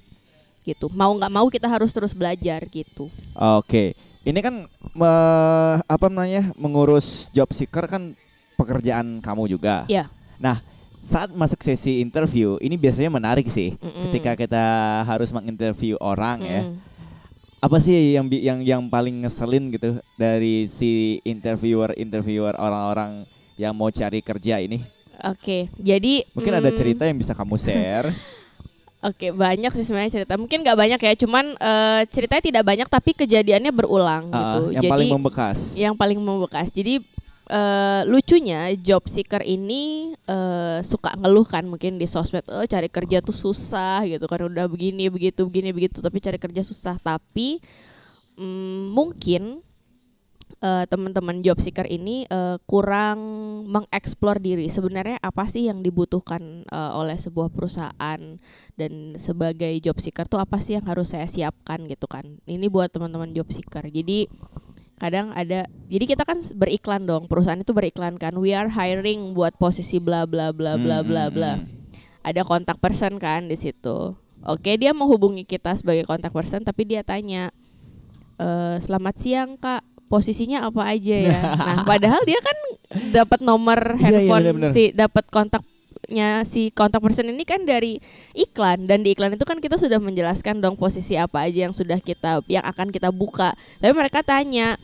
gitu. 0.63 0.89
Mau 0.95 1.17
nggak 1.17 1.33
mau 1.33 1.47
kita 1.51 1.67
harus 1.67 1.91
terus 1.91 2.13
belajar 2.15 2.65
gitu. 2.71 3.11
Oke. 3.35 3.99
Ini 4.25 4.41
kan 4.41 4.65
me- 4.97 5.79
apa 5.85 6.07
namanya? 6.09 6.49
mengurus 6.57 7.29
job 7.37 7.53
seeker 7.53 7.85
kan 7.85 8.17
pekerjaan 8.57 9.21
kamu 9.21 9.51
juga. 9.53 9.85
Iya. 9.91 10.09
Nah, 10.41 10.65
saat 11.05 11.29
masuk 11.31 11.61
sesi 11.61 12.01
interview 12.01 12.57
ini 12.59 12.75
biasanya 12.75 13.13
menarik 13.13 13.45
sih. 13.47 13.77
Mm-mm. 13.77 14.09
Ketika 14.09 14.33
kita 14.35 14.65
harus 15.05 15.29
menginterview 15.29 16.01
orang 16.01 16.41
ya. 16.41 16.63
Mm-mm. 16.65 16.81
Apa 17.61 17.81
sih 17.81 18.13
yang 18.13 18.29
yang 18.29 18.59
yang 18.61 18.83
paling 18.89 19.25
ngeselin 19.25 19.69
gitu 19.69 19.97
dari 20.17 20.65
si 20.67 21.21
interviewer 21.23 21.93
interviewer 21.95 22.53
orang-orang 22.57 23.25
yang 23.57 23.73
mau 23.73 23.89
cari 23.89 24.21
kerja 24.21 24.61
ini? 24.61 24.81
Oke, 25.25 25.73
jadi 25.75 26.27
Mungkin 26.33 26.53
ada 26.53 26.69
mm, 26.69 26.77
cerita 26.77 27.03
yang 27.05 27.17
bisa 27.17 27.33
kamu 27.33 27.57
share. 27.57 28.13
Oke, 29.09 29.33
banyak 29.33 29.69
sih 29.73 29.85
sebenarnya 29.85 30.13
cerita. 30.15 30.35
Mungkin 30.35 30.65
nggak 30.65 30.77
banyak 30.77 31.01
ya, 31.01 31.13
cuman 31.15 31.45
eh, 31.55 32.03
ceritanya 32.09 32.43
tidak 32.43 32.65
banyak 32.65 32.89
tapi 32.89 33.11
kejadiannya 33.13 33.69
berulang 33.69 34.29
Ah, 34.29 34.37
gitu. 34.37 34.61
yang 34.73 34.83
jadi 34.85 34.93
paling 34.93 35.11
membekas. 35.13 35.59
yang 35.77 35.95
paling 35.95 36.19
membekas. 36.21 36.69
Jadi 36.69 37.05
eh, 37.51 38.03
lucunya 38.09 38.73
job 38.81 39.05
seeker 39.05 39.45
ini 39.45 40.15
eh, 40.17 40.79
suka 40.81 41.13
ngeluh 41.19 41.45
kan 41.45 41.65
mungkin 41.69 42.01
di 42.01 42.09
sosmed, 42.09 42.45
oh 42.49 42.65
cari 42.65 42.89
kerja 42.89 43.21
tuh 43.21 43.37
susah 43.37 44.05
gitu 44.09 44.25
kan 44.25 44.45
udah 44.49 44.65
begini 44.71 45.13
begitu 45.13 45.45
begini 45.45 45.71
begitu 45.77 46.01
tapi 46.01 46.21
cari 46.21 46.39
kerja 46.41 46.63
susah. 46.65 46.97
Tapi 47.01 47.61
mm, 48.41 48.93
mungkin 48.93 49.61
eh, 50.65 50.85
teman-teman 50.89 51.45
job 51.45 51.61
seeker 51.61 51.85
ini 51.89 52.25
eh, 52.29 52.57
kurang 52.65 53.19
mengeksplor 53.69 54.41
diri. 54.41 54.73
Sebenarnya 54.73 55.21
apa 55.21 55.45
sih 55.49 55.69
yang 55.69 55.85
dibutuhkan 55.85 56.65
eh, 56.65 56.93
oleh 56.97 57.21
sebuah 57.21 57.53
perusahaan 57.53 58.21
dan 58.79 58.93
sebagai 59.21 59.73
job 59.85 60.01
seeker 60.01 60.25
tuh 60.25 60.41
apa 60.41 60.61
sih 60.65 60.81
yang 60.81 60.87
harus 60.89 61.13
saya 61.13 61.29
siapkan 61.29 61.85
gitu 61.85 62.09
kan. 62.09 62.25
Ini 62.49 62.67
buat 62.73 62.89
teman-teman 62.89 63.37
job 63.37 63.49
seeker. 63.53 63.85
Jadi 63.93 64.27
kadang 64.95 65.31
ada 65.31 65.65
jadi 65.87 66.05
kita 66.07 66.23
kan 66.23 66.39
beriklan 66.55 67.05
dong 67.05 67.27
perusahaan 67.27 67.57
itu 67.57 67.71
beriklan 67.71 68.15
kan. 68.15 68.35
We 68.35 68.53
are 68.53 68.69
hiring 68.69 69.33
buat 69.33 69.55
posisi 69.55 69.99
bla 69.99 70.25
bla 70.25 70.51
bla 70.51 70.75
bla 70.75 71.01
Hmm, 71.01 71.07
bla 71.07 71.25
hmm, 71.27 71.35
bla. 71.35 71.53
hmm. 71.57 71.67
ada 72.23 72.41
kontak 72.43 72.79
person 72.79 73.17
kan 73.17 73.47
di 73.47 73.55
situ. 73.55 74.15
Oke 74.41 74.77
dia 74.77 74.93
menghubungi 74.93 75.43
kita 75.43 75.73
sebagai 75.75 76.05
kontak 76.05 76.31
person 76.31 76.61
tapi 76.61 76.85
dia 76.85 77.01
tanya 77.01 77.49
"Eh, 78.37 78.77
selamat 78.79 79.15
siang 79.17 79.51
kak. 79.57 79.83
Posisinya 80.05 80.63
apa 80.65 80.85
aja 80.87 81.17
ya? 81.17 81.41
Nah 81.67 81.83
padahal 81.83 82.23
dia 82.23 82.39
kan 82.39 82.55
dapat 83.11 83.41
nomor 83.41 83.79
Iya, 83.97 83.99
iya, 83.99 84.05
handphone 84.29 84.43
benar-benar. 84.47 84.71
si 84.71 84.93
dapat 84.93 85.25
kontaknya 86.07 86.45
si 86.45 86.69
kontak 86.69 87.01
person 87.01 87.25
ini 87.27 87.43
kan 87.43 87.65
dari 87.65 87.97
iklan 88.33 88.85
dan 88.85 89.01
di 89.01 89.11
iklan 89.11 89.33
itu 89.33 89.43
kan 89.43 89.57
kita 89.57 89.75
sudah 89.75 89.97
menjelaskan 89.97 90.61
dong 90.61 90.77
posisi 90.77 91.17
apa 91.17 91.41
aja 91.43 91.65
yang 91.65 91.73
sudah 91.73 91.97
kita 91.99 92.45
yang 92.47 92.61
akan 92.63 92.93
kita 92.93 93.09
buka 93.09 93.51
tapi 93.79 93.93
mereka 93.93 94.21
tanya 94.21 94.77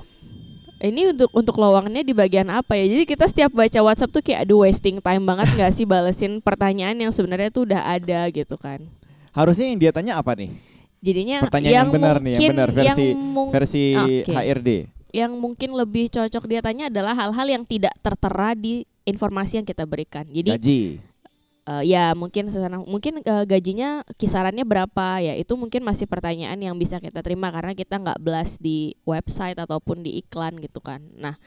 ini 0.80 1.12
untuk 1.12 1.28
untuk 1.30 1.52
lowongannya 1.54 2.00
di 2.00 2.16
bagian 2.16 2.48
apa 2.48 2.72
ya 2.74 2.88
jadi 2.88 3.04
kita 3.06 3.24
setiap 3.26 3.52
baca 3.52 3.78
WhatsApp 3.78 4.08
tuh 4.10 4.22
kayak 4.22 4.48
aduh 4.48 4.64
wasting 4.64 4.96
time 4.98 5.20
banget 5.22 5.52
nggak 5.52 5.72
sih 5.72 5.84
balesin 5.84 6.40
pertanyaan 6.40 6.96
yang 6.98 7.12
sebenarnya 7.12 7.52
tuh 7.52 7.68
udah 7.68 7.84
ada 7.90 8.24
gitu 8.30 8.56
kan 8.56 8.80
Harusnya 9.30 9.68
yang 9.68 9.78
dia 9.78 9.92
tanya 9.92 10.16
apa 10.16 10.34
nih? 10.34 10.50
jadinya 10.98 11.38
Pertanyaan 11.40 11.70
yang 11.70 11.88
benar 11.88 12.16
nih, 12.18 12.32
yang 12.34 12.50
benar, 12.50 12.68
versi- 12.68 13.14
mung- 13.14 13.52
Versi 13.52 13.84
Oke. 13.94 14.26
HRD. 14.26 14.70
yang 15.10 15.32
mungkin 15.32 15.70
lebih 15.70 16.06
cocok 16.08 16.44
dia 16.46 16.58
tanya 16.60 16.86
adalah 16.86 17.12
hal-hal 17.12 17.46
yang 17.46 17.62
tidak 17.62 17.94
tertera 17.98 18.54
di 18.54 18.82
informasi 19.02 19.58
yang 19.58 19.66
kita 19.66 19.82
berikan 19.82 20.22
jadi 20.24 20.54
Gaji. 20.54 20.82
Eh, 21.70 21.94
ya 21.94 22.18
mungkin 22.18 22.50
sekarang 22.50 22.82
mungkin 22.90 23.22
eh, 23.22 23.44
gajinya 23.46 24.02
kisarannya 24.18 24.66
berapa? 24.66 25.22
Ya 25.22 25.38
itu 25.38 25.54
mungkin 25.54 25.86
masih 25.86 26.10
pertanyaan 26.10 26.58
yang 26.58 26.74
bisa 26.74 26.98
kita 26.98 27.22
terima 27.22 27.54
karena 27.54 27.78
kita 27.78 27.94
nggak 28.02 28.18
belas 28.18 28.58
di 28.58 28.98
website 29.06 29.54
ataupun 29.54 30.02
di 30.02 30.18
iklan 30.18 30.58
gitu 30.58 30.82
kan. 30.82 30.98
Nah 31.14 31.38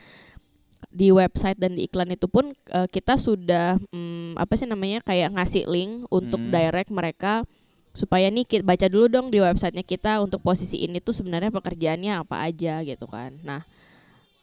di 0.94 1.12
website 1.12 1.60
dan 1.60 1.76
di 1.76 1.92
iklan 1.92 2.16
itu 2.16 2.32
pun 2.32 2.56
eh, 2.72 2.88
kita 2.88 3.20
sudah 3.20 3.76
mm, 3.92 4.40
apa 4.40 4.54
sih 4.56 4.64
namanya 4.70 5.04
kayak 5.04 5.36
ngasih 5.36 5.68
link 5.68 6.08
untuk 6.08 6.40
Hmm. 6.40 6.54
direct 6.56 6.92
mereka 6.94 7.44
supaya 7.92 8.32
nih 8.32 8.48
kita 8.48 8.64
baca 8.64 8.88
dulu 8.88 9.06
dong 9.12 9.28
di 9.28 9.44
websitenya 9.44 9.84
kita 9.86 10.24
untuk 10.24 10.40
posisi 10.42 10.82
ini 10.82 10.98
tuh 11.04 11.14
sebenarnya 11.14 11.52
pekerjaannya 11.54 12.14
apa 12.24 12.48
aja 12.48 12.80
gitu 12.88 13.12
kan. 13.12 13.36
Nah 13.44 13.68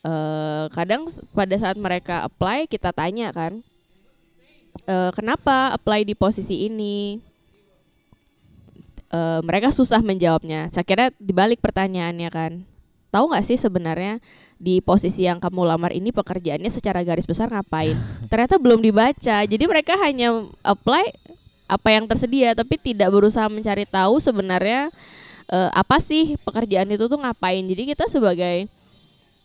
eh, 0.04 0.64
kadang 0.76 1.08
pada 1.32 1.56
saat 1.56 1.80
mereka 1.80 2.28
apply 2.28 2.68
kita 2.68 2.92
tanya 2.92 3.32
kan 3.32 3.64
eh, 4.87 5.10
kenapa 5.12 5.75
apply 5.75 6.04
di 6.06 6.14
posisi 6.14 6.68
ini? 6.68 7.20
Eh, 9.10 9.40
mereka 9.42 9.75
susah 9.75 9.99
menjawabnya. 9.99 10.70
Saya 10.70 10.87
kira 10.87 11.10
dibalik 11.18 11.58
pertanyaannya 11.58 12.30
kan. 12.30 12.52
Tahu 13.10 13.34
nggak 13.34 13.42
sih 13.42 13.58
sebenarnya 13.58 14.22
di 14.54 14.78
posisi 14.78 15.26
yang 15.26 15.42
kamu 15.42 15.66
lamar 15.66 15.90
ini 15.90 16.14
pekerjaannya 16.14 16.70
secara 16.70 17.02
garis 17.02 17.26
besar 17.26 17.50
ngapain? 17.50 17.99
Ternyata 18.30 18.62
belum 18.62 18.78
dibaca. 18.78 19.42
Jadi 19.42 19.64
mereka 19.66 19.99
hanya 19.99 20.46
apply 20.62 21.10
apa 21.66 21.88
yang 21.90 22.06
tersedia 22.06 22.54
tapi 22.54 22.78
tidak 22.78 23.10
berusaha 23.10 23.46
mencari 23.50 23.87
tahu 23.87 24.18
sebenarnya 24.22 24.90
eh, 25.50 25.70
apa 25.75 25.99
sih 25.99 26.38
pekerjaan 26.46 26.87
itu 26.94 27.10
tuh 27.10 27.18
ngapain. 27.18 27.66
Jadi 27.66 27.82
kita 27.90 28.06
sebagai 28.06 28.70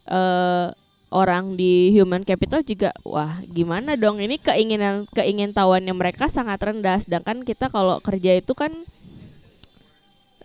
eh, 0.05 0.67
orang 1.15 1.55
di 1.55 1.71
human 1.91 2.21
capital 2.21 2.59
juga 2.61 2.91
wah 3.01 3.39
gimana 3.47 3.95
dong 3.95 4.19
ini 4.19 4.35
keinginan 4.37 5.07
keingintahuannya 5.09 5.93
mereka 5.93 6.27
sangat 6.27 6.59
rendah 6.59 6.99
sedangkan 6.99 7.41
kita 7.41 7.67
kalau 7.67 7.97
kerja 7.99 8.35
itu 8.35 8.51
kan 8.51 8.75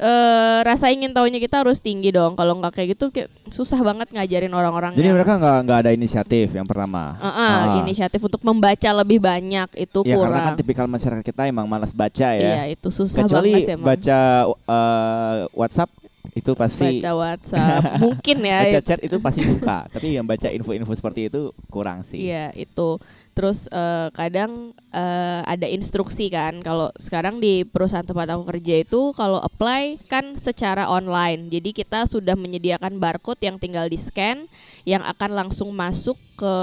eh 0.00 0.58
rasa 0.62 0.88
ingin 0.88 1.12
tahunya 1.12 1.36
kita 1.38 1.60
harus 1.60 1.76
tinggi 1.78 2.08
dong 2.08 2.32
kalau 2.32 2.56
nggak 2.56 2.72
kayak 2.72 2.96
gitu 2.96 3.12
kayak 3.12 3.28
susah 3.46 3.76
banget 3.78 4.08
ngajarin 4.08 4.48
orang-orang 4.50 4.96
Jadi 4.96 5.04
yang- 5.04 5.12
mereka 5.12 5.36
nggak 5.36 5.58
nggak 5.60 5.78
ada 5.78 5.90
inisiatif 5.92 6.46
yang 6.50 6.64
pertama. 6.64 7.20
Eh, 7.20 7.28
eh, 7.28 7.36
Ah. 7.36 7.76
inisiatif 7.80 8.16
untuk 8.18 8.40
membaca 8.40 8.90
lebih 8.96 9.20
banyak 9.20 9.68
itu 9.76 9.98
Ya 10.00 10.16
karena 10.16 10.16
kurang 10.16 10.40
kan 10.40 10.54
tipikal 10.56 10.86
masyarakat 10.88 11.20
kita 11.22 11.42
emang 11.44 11.68
malas 11.68 11.92
baca 11.92 12.28
ya. 12.32 12.40
iya 12.40 12.72
itu 12.72 12.88
susah 12.88 13.28
Kecuali 13.28 13.52
banget 13.52 13.76
emang. 13.76 13.86
baca 13.92 14.18
uh, 14.48 15.34
WhatsApp 15.52 15.90
itu 16.30 16.52
pasti 16.54 17.02
baca 17.02 17.12
WhatsApp 17.18 17.82
mungkin 18.04 18.36
ya 18.46 18.58
baca 18.66 18.80
chat 18.82 19.00
itu 19.02 19.16
pasti 19.18 19.42
suka. 19.42 19.90
Tapi 19.90 20.14
yang 20.14 20.26
baca 20.26 20.48
info-info 20.50 20.92
seperti 20.94 21.26
itu 21.26 21.50
kurang 21.68 22.06
sih. 22.06 22.30
Iya 22.30 22.54
itu. 22.54 23.02
Terus 23.34 23.66
eh, 23.70 24.08
kadang 24.14 24.72
eh, 24.94 25.40
ada 25.44 25.66
instruksi 25.66 26.30
kan. 26.30 26.62
Kalau 26.62 26.94
sekarang 26.98 27.42
di 27.42 27.66
perusahaan 27.66 28.06
tempat 28.06 28.30
aku 28.30 28.46
kerja 28.46 28.84
itu 28.86 29.10
kalau 29.18 29.42
apply 29.42 29.98
kan 30.06 30.38
secara 30.38 30.86
online. 30.86 31.50
Jadi 31.50 31.74
kita 31.74 32.06
sudah 32.06 32.38
menyediakan 32.38 33.02
barcode 33.02 33.42
yang 33.42 33.58
tinggal 33.58 33.90
di 33.90 33.98
scan, 33.98 34.46
yang 34.86 35.02
akan 35.02 35.30
langsung 35.34 35.74
masuk 35.74 36.16
ke 36.38 36.54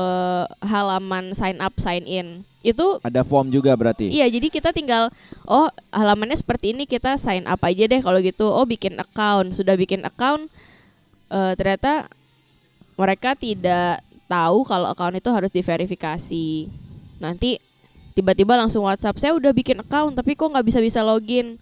halaman 0.64 1.36
sign 1.36 1.60
up 1.60 1.76
sign 1.78 2.08
in. 2.08 2.48
Itu 2.68 3.00
Ada 3.00 3.24
form 3.24 3.48
juga 3.48 3.72
berarti. 3.80 4.12
Iya, 4.12 4.28
jadi 4.28 4.52
kita 4.52 4.76
tinggal 4.76 5.08
oh 5.48 5.72
halamannya 5.96 6.36
seperti 6.36 6.76
ini 6.76 6.84
kita 6.84 7.16
sign 7.16 7.48
up 7.48 7.64
aja 7.64 7.88
deh 7.88 8.04
kalau 8.04 8.20
gitu. 8.20 8.44
Oh 8.44 8.68
bikin 8.68 9.00
account, 9.00 9.56
sudah 9.56 9.80
bikin 9.80 10.04
account 10.04 10.52
eh, 11.32 11.54
ternyata 11.56 12.12
mereka 13.00 13.38
tidak 13.40 14.04
tahu 14.28 14.68
kalau 14.68 14.92
account 14.92 15.16
itu 15.16 15.30
harus 15.32 15.52
diverifikasi. 15.54 16.68
Nanti 17.24 17.64
tiba-tiba 18.18 18.58
langsung 18.60 18.84
WhatsApp 18.84 19.22
saya 19.22 19.32
udah 19.38 19.54
bikin 19.54 19.80
account 19.80 20.18
tapi 20.18 20.36
kok 20.36 20.52
nggak 20.52 20.68
bisa 20.68 20.84
bisa 20.84 21.00
login. 21.02 21.56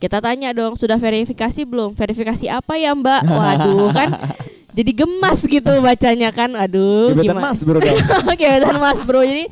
Kita 0.00 0.16
tanya 0.18 0.50
dong 0.56 0.74
sudah 0.80 0.96
verifikasi 0.96 1.62
belum? 1.68 1.92
Verifikasi 1.92 2.48
apa 2.48 2.74
ya 2.80 2.96
Mbak? 2.96 3.22
Waduh 3.28 3.88
kan 3.92 4.08
jadi 4.78 4.92
gemas 4.96 5.44
gitu 5.44 5.72
bacanya 5.84 6.32
kan. 6.32 6.56
Aduh 6.56 7.12
Gebetan 7.12 7.36
gimana? 7.36 7.52
Mas 7.52 7.60
bro 7.60 7.78
dong. 7.78 8.00
Gebetan 8.40 8.76
Mas 8.80 8.98
Bro. 9.04 9.20
Jadi 9.22 9.44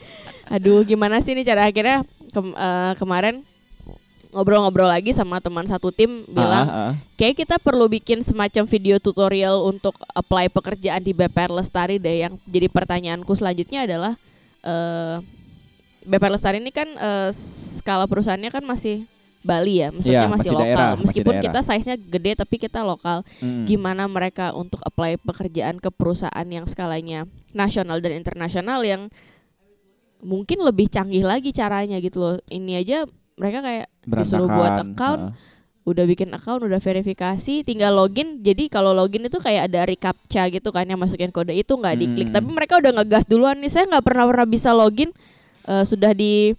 aduh 0.49 0.81
gimana 0.83 1.21
sih 1.21 1.33
ini 1.33 1.43
cara 1.43 1.65
akhirnya 1.65 2.03
kem- 2.29 2.53
eh, 2.53 2.93
kemarin 2.97 3.45
ngobrol-ngobrol 4.29 4.85
lagi 4.85 5.13
sama 5.13 5.41
teman 5.41 5.65
satu 5.65 5.89
tim 5.89 6.21
bilang 6.27 6.65
Ah, 6.65 6.81
ah. 6.91 6.95
kayak 7.15 7.39
kita 7.39 7.57
perlu 7.57 7.89
bikin 7.89 8.21
semacam 8.21 8.65
video 8.65 8.97
tutorial 8.99 9.65
untuk 9.65 9.97
apply 10.11 10.49
pekerjaan 10.49 11.01
di 11.01 11.13
BPR 11.13 11.49
Lestari 11.49 11.97
deh 11.97 12.29
yang 12.29 12.37
jadi 12.45 12.69
pertanyaanku 12.69 13.33
selanjutnya 13.33 13.85
adalah 13.85 14.13
eh 14.61 15.17
BPR 16.05 16.33
Lestari 16.35 16.59
ini 16.59 16.69
kan 16.69 16.89
eh, 16.89 17.31
skala 17.75 18.05
perusahaannya 18.05 18.49
kan 18.51 18.65
masih 18.65 19.09
Bali 19.39 19.79
ya, 19.79 19.89
maksudnya 19.89 20.19
Iya, 20.19 20.27
masih, 20.27 20.35
masih 20.35 20.51
lokal. 20.51 20.67
daerah, 20.67 20.91
masih 20.91 21.03
Meskipun 21.07 21.31
daerah. 21.31 21.45
kita 21.47 21.61
size-nya 21.63 21.97
gede 21.97 22.33
tapi 22.35 22.57
kita 22.59 22.81
lokal. 22.83 23.19
Mm. 23.39 23.65
Gimana 23.65 24.03
mereka 24.05 24.51
untuk 24.51 24.83
apply 24.83 25.15
pekerjaan 25.17 25.79
ke 25.79 25.89
perusahaan 25.89 26.43
yang 26.45 26.67
skalanya 26.67 27.23
nasional 27.55 28.03
dan 28.03 28.19
internasional 28.19 28.83
yang 28.83 29.07
mungkin 30.23 30.63
lebih 30.63 30.91
canggih 30.91 31.23
lagi 31.23 31.55
caranya 31.55 31.99
gitu 32.03 32.19
loh. 32.19 32.37
Ini 32.51 32.83
aja 32.83 32.99
mereka 33.39 33.63
kayak 33.63 33.87
disuruh 34.03 34.51
buat 34.51 34.83
account, 34.83 35.31
Ah. 35.31 35.33
udah 35.87 36.05
bikin 36.05 36.29
account, 36.35 36.67
udah 36.67 36.83
verifikasi, 36.83 37.63
tinggal 37.63 37.95
login. 37.95 38.43
Jadi 38.43 38.67
kalau 38.67 38.91
login 38.93 39.25
itu 39.25 39.39
kayak 39.39 39.71
ada 39.71 39.87
recaptcha 39.87 40.51
gitu 40.51 40.75
kan 40.75 40.85
yang 40.85 40.99
masukin 40.99 41.31
kode 41.31 41.55
itu 41.55 41.71
nggak 41.71 41.97
diklik. 41.97 42.29
Mm. 42.29 42.35
Tapi 42.35 42.49
mereka 42.51 42.83
udah 42.83 42.93
ngegas 43.01 43.25
duluan 43.25 43.57
nih. 43.63 43.71
Saya 43.71 43.87
nggak 43.87 44.05
pernah 44.05 44.27
pernah 44.27 44.47
bisa 44.47 44.75
login. 44.75 45.15
Eh, 45.65 45.85
sudah 45.87 46.13
di 46.13 46.53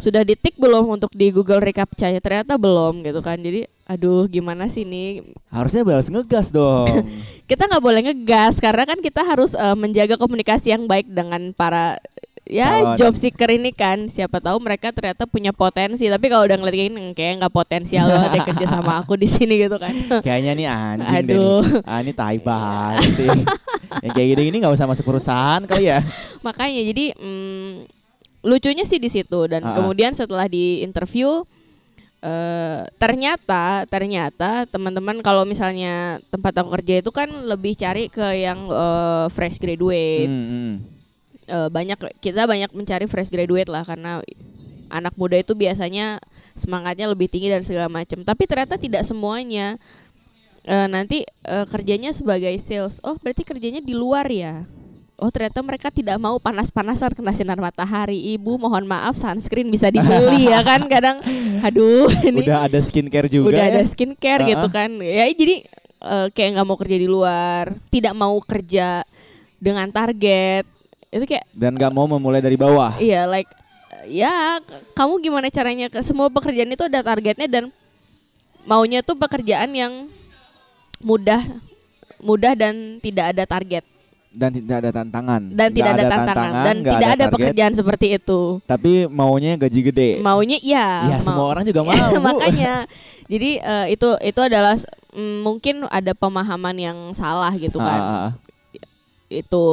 sudah 0.00 0.26
ditik 0.26 0.58
belum 0.58 0.98
untuk 0.98 1.14
di 1.14 1.30
Google 1.30 1.62
recaptcha-nya? 1.62 2.18
Ternyata 2.18 2.58
belum 2.58 3.06
gitu 3.06 3.20
kan. 3.22 3.38
Jadi 3.38 3.68
aduh 3.86 4.24
gimana 4.26 4.66
sih 4.66 4.82
nih? 4.88 5.20
Harusnya 5.52 5.84
balas 5.84 6.08
ngegas 6.08 6.48
dong. 6.50 6.88
Kita 7.50 7.68
nggak 7.68 7.84
boleh 7.84 8.00
ngegas 8.08 8.58
karena 8.58 8.88
kan 8.88 8.98
kita 8.98 9.20
harus 9.22 9.52
eh, 9.52 9.76
menjaga 9.76 10.16
komunikasi 10.16 10.72
yang 10.74 10.88
baik 10.88 11.06
dengan 11.06 11.52
para 11.52 12.00
ya 12.44 12.68
Calon. 12.84 12.96
job 12.96 13.14
seeker 13.14 13.48
ini 13.48 13.70
kan 13.70 14.06
siapa 14.06 14.36
tahu 14.36 14.58
mereka 14.58 14.90
ternyata 14.90 15.24
punya 15.24 15.50
potensi 15.50 16.04
tapi 16.04 16.26
kalau 16.26 16.42
udah 16.42 16.56
ngeliat 16.56 16.74
kayak 16.74 16.88
gini 16.88 17.00
kayak 17.12 17.32
nggak 17.38 17.54
potensial 17.54 18.06
banget 18.06 18.30
ya 18.32 18.42
kerja 18.44 18.66
sama 18.68 18.92
aku 19.00 19.14
di 19.14 19.26
sini 19.26 19.54
gitu 19.60 19.76
kan 19.76 19.94
Kayaknya 20.20 20.52
nih 20.52 20.66
anjing 20.66 21.06
deh 21.22 21.36
Aduh. 21.38 21.62
nih. 21.62 21.82
Ah 21.84 21.98
ini 21.98 22.12
tai 22.12 22.38
banget 22.38 23.08
sih. 23.14 23.30
Yang 24.02 24.12
kayak 24.12 24.28
gini-gini 24.32 24.56
nggak 24.58 24.74
usah 24.74 24.86
masuk 24.86 25.04
perusahaan 25.04 25.62
kali 25.62 25.86
ya. 25.86 26.00
makanya 26.40 26.82
jadi 26.84 27.04
mm, 27.14 27.70
lucunya 28.42 28.82
sih 28.82 28.96
di 28.96 29.06
situ 29.06 29.40
dan 29.46 29.62
Ah. 29.62 29.74
kemudian 29.74 30.10
setelah 30.10 30.44
di 30.44 30.80
interview 30.80 31.46
eh 32.20 32.80
ternyata 32.96 33.82
ternyata 33.84 34.62
teman-teman 34.64 35.18
kalau 35.20 35.42
misalnya 35.42 36.18
tempat 36.28 36.54
aku 36.56 36.70
kerja 36.72 36.98
itu 36.98 37.10
kan 37.10 37.26
lebih 37.44 37.74
cari 37.74 38.06
ke 38.06 38.22
yang 38.36 38.62
eh, 38.64 39.26
fresh 39.28 39.58
graduate 39.58 40.26
Hmm, 40.26 40.46
hmm. 40.46 40.72
Eh, 41.42 41.68
banyak 41.68 41.98
kita 42.22 42.46
banyak 42.46 42.70
mencari 42.70 43.10
fresh 43.10 43.26
graduate 43.26 43.66
lah 43.66 43.82
karena 43.82 44.22
anak 44.86 45.16
muda 45.18 45.34
itu 45.34 45.58
biasanya 45.58 46.22
semangatnya 46.54 47.10
lebih 47.10 47.26
tinggi 47.26 47.50
dan 47.50 47.64
segala 47.66 47.90
macam 47.90 48.22
tapi 48.22 48.46
ternyata 48.46 48.78
tidak 48.78 49.02
semuanya. 49.02 49.74
Eh, 50.62 50.86
nanti 50.86 51.26
eh, 51.26 51.66
kerjanya 51.66 52.14
sebagai 52.14 52.54
sales. 52.62 53.02
Oh 53.02 53.18
berarti 53.18 53.42
kerjanya 53.42 53.82
di 53.82 53.90
luar 53.90 54.30
ya? 54.30 54.62
Oh 55.18 55.30
ternyata 55.30 55.62
mereka 55.62 55.90
tidak 55.90 56.18
mau 56.18 56.38
panas-panasan 56.38 57.14
kena 57.14 57.34
sinar 57.34 57.58
matahari. 57.58 58.38
Ibu 58.38 58.58
mohon 58.58 58.86
maaf 58.86 59.18
sunscreen 59.18 59.66
bisa 59.66 59.90
dibeli 59.90 60.46
ya 60.46 60.62
kan? 60.62 60.86
Kadang 60.94 61.18
aduh 61.58 62.06
ini 62.22 62.46
Udah 62.46 62.70
ada 62.70 62.78
skincare 62.78 63.26
juga 63.26 63.50
udah 63.54 63.64
ya. 63.66 63.70
ada 63.74 63.82
skincare 63.82 64.42
Ah, 64.46 64.48
gitu 64.50 64.66
kan. 64.70 64.90
Ya 65.02 65.26
jadi 65.30 65.66
eh, 65.98 66.26
kayak 66.30 66.58
nggak 66.58 66.66
mau 66.70 66.78
kerja 66.78 66.96
di 66.98 67.08
luar 67.10 67.64
tidak 67.90 68.14
mau 68.14 68.38
kerja 68.38 69.02
dengan 69.58 69.90
target 69.90 70.66
itu 71.12 71.24
kayak 71.26 71.44
Dan 71.52 71.76
nggak 71.76 71.90
mau 71.90 72.08
memulai 72.08 72.40
dari 72.40 72.56
bawah. 72.56 72.96
iya 72.96 73.24
like 73.26 73.48
ya 74.04 74.58
kamu 74.92 75.20
gimana 75.20 75.46
caranya 75.46 75.86
ke 75.86 76.00
semua 76.00 76.26
pekerjaan 76.26 76.68
itu 76.68 76.82
ada 76.82 77.00
targetnya 77.00 77.46
dan 77.46 77.64
maunya 78.62 78.98
tuh 78.98 79.14
pekerjaan 79.14 79.70
yang 79.70 80.08
mudah 80.98 81.42
mudah 82.18 82.54
dan 82.54 82.74
tidak 82.98 83.30
ada 83.30 83.44
target 83.44 83.84
Dan 84.32 84.48
tidak 84.50 84.80
ada 84.80 84.90
tantangan. 84.94 85.40
dan 85.44 85.68
Nggak 85.68 85.76
tidak 85.76 85.92
ada 85.92 86.04
tantangan, 86.08 86.52
dan 86.64 86.74
nggak 86.78 86.94
tidak 86.94 87.10
ada, 87.10 87.16
target, 87.20 87.34
pekerjaan 87.36 87.72
seperti 87.74 88.06
itu 88.16 88.40
Tapi 88.64 88.92
maunya 89.06 89.52
gaji 89.54 89.80
gede. 89.84 90.10
maunya 90.18 90.56
iya 90.58 90.86
Ya 91.06 91.16
mau- 91.18 91.20
semua 91.20 91.44
orang 91.46 91.62
juga 91.62 91.80
mau. 91.86 91.92
Bu. 91.92 92.16
makanya 92.18 92.88
jadi 93.32 93.50
eh, 93.60 93.86
itu 93.92 94.08
itu 94.22 94.40
adalah 94.40 94.80
mm, 95.10 95.36
mungkin 95.42 95.74
ada 95.86 96.10
pemahaman 96.12 96.72
yang 96.74 96.98
salah 97.12 97.52
gitu 97.54 97.76
Ah, 97.76 97.84
kan 97.84 98.00
ah, 98.00 98.16
ah. 98.24 98.32
itu 99.28 99.66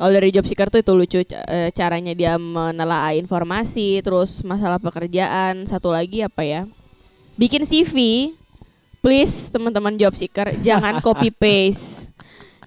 kalau 0.00 0.16
dari 0.16 0.32
job 0.32 0.48
seeker 0.48 0.72
tuh 0.72 0.80
itu 0.80 0.92
lucu 0.96 1.20
eh, 1.28 1.68
caranya 1.76 2.16
dia 2.16 2.40
menelaah 2.40 3.12
informasi 3.20 4.00
terus 4.00 4.40
masalah 4.40 4.80
pekerjaan. 4.80 5.68
Satu 5.68 5.92
lagi 5.92 6.24
apa 6.24 6.40
ya? 6.40 6.64
Bikin 7.36 7.68
CV 7.68 8.32
please 9.04 9.52
teman-teman 9.52 10.00
job 10.00 10.16
seeker 10.16 10.56
jangan 10.64 11.00
copy 11.04 11.28
paste. 11.28 12.08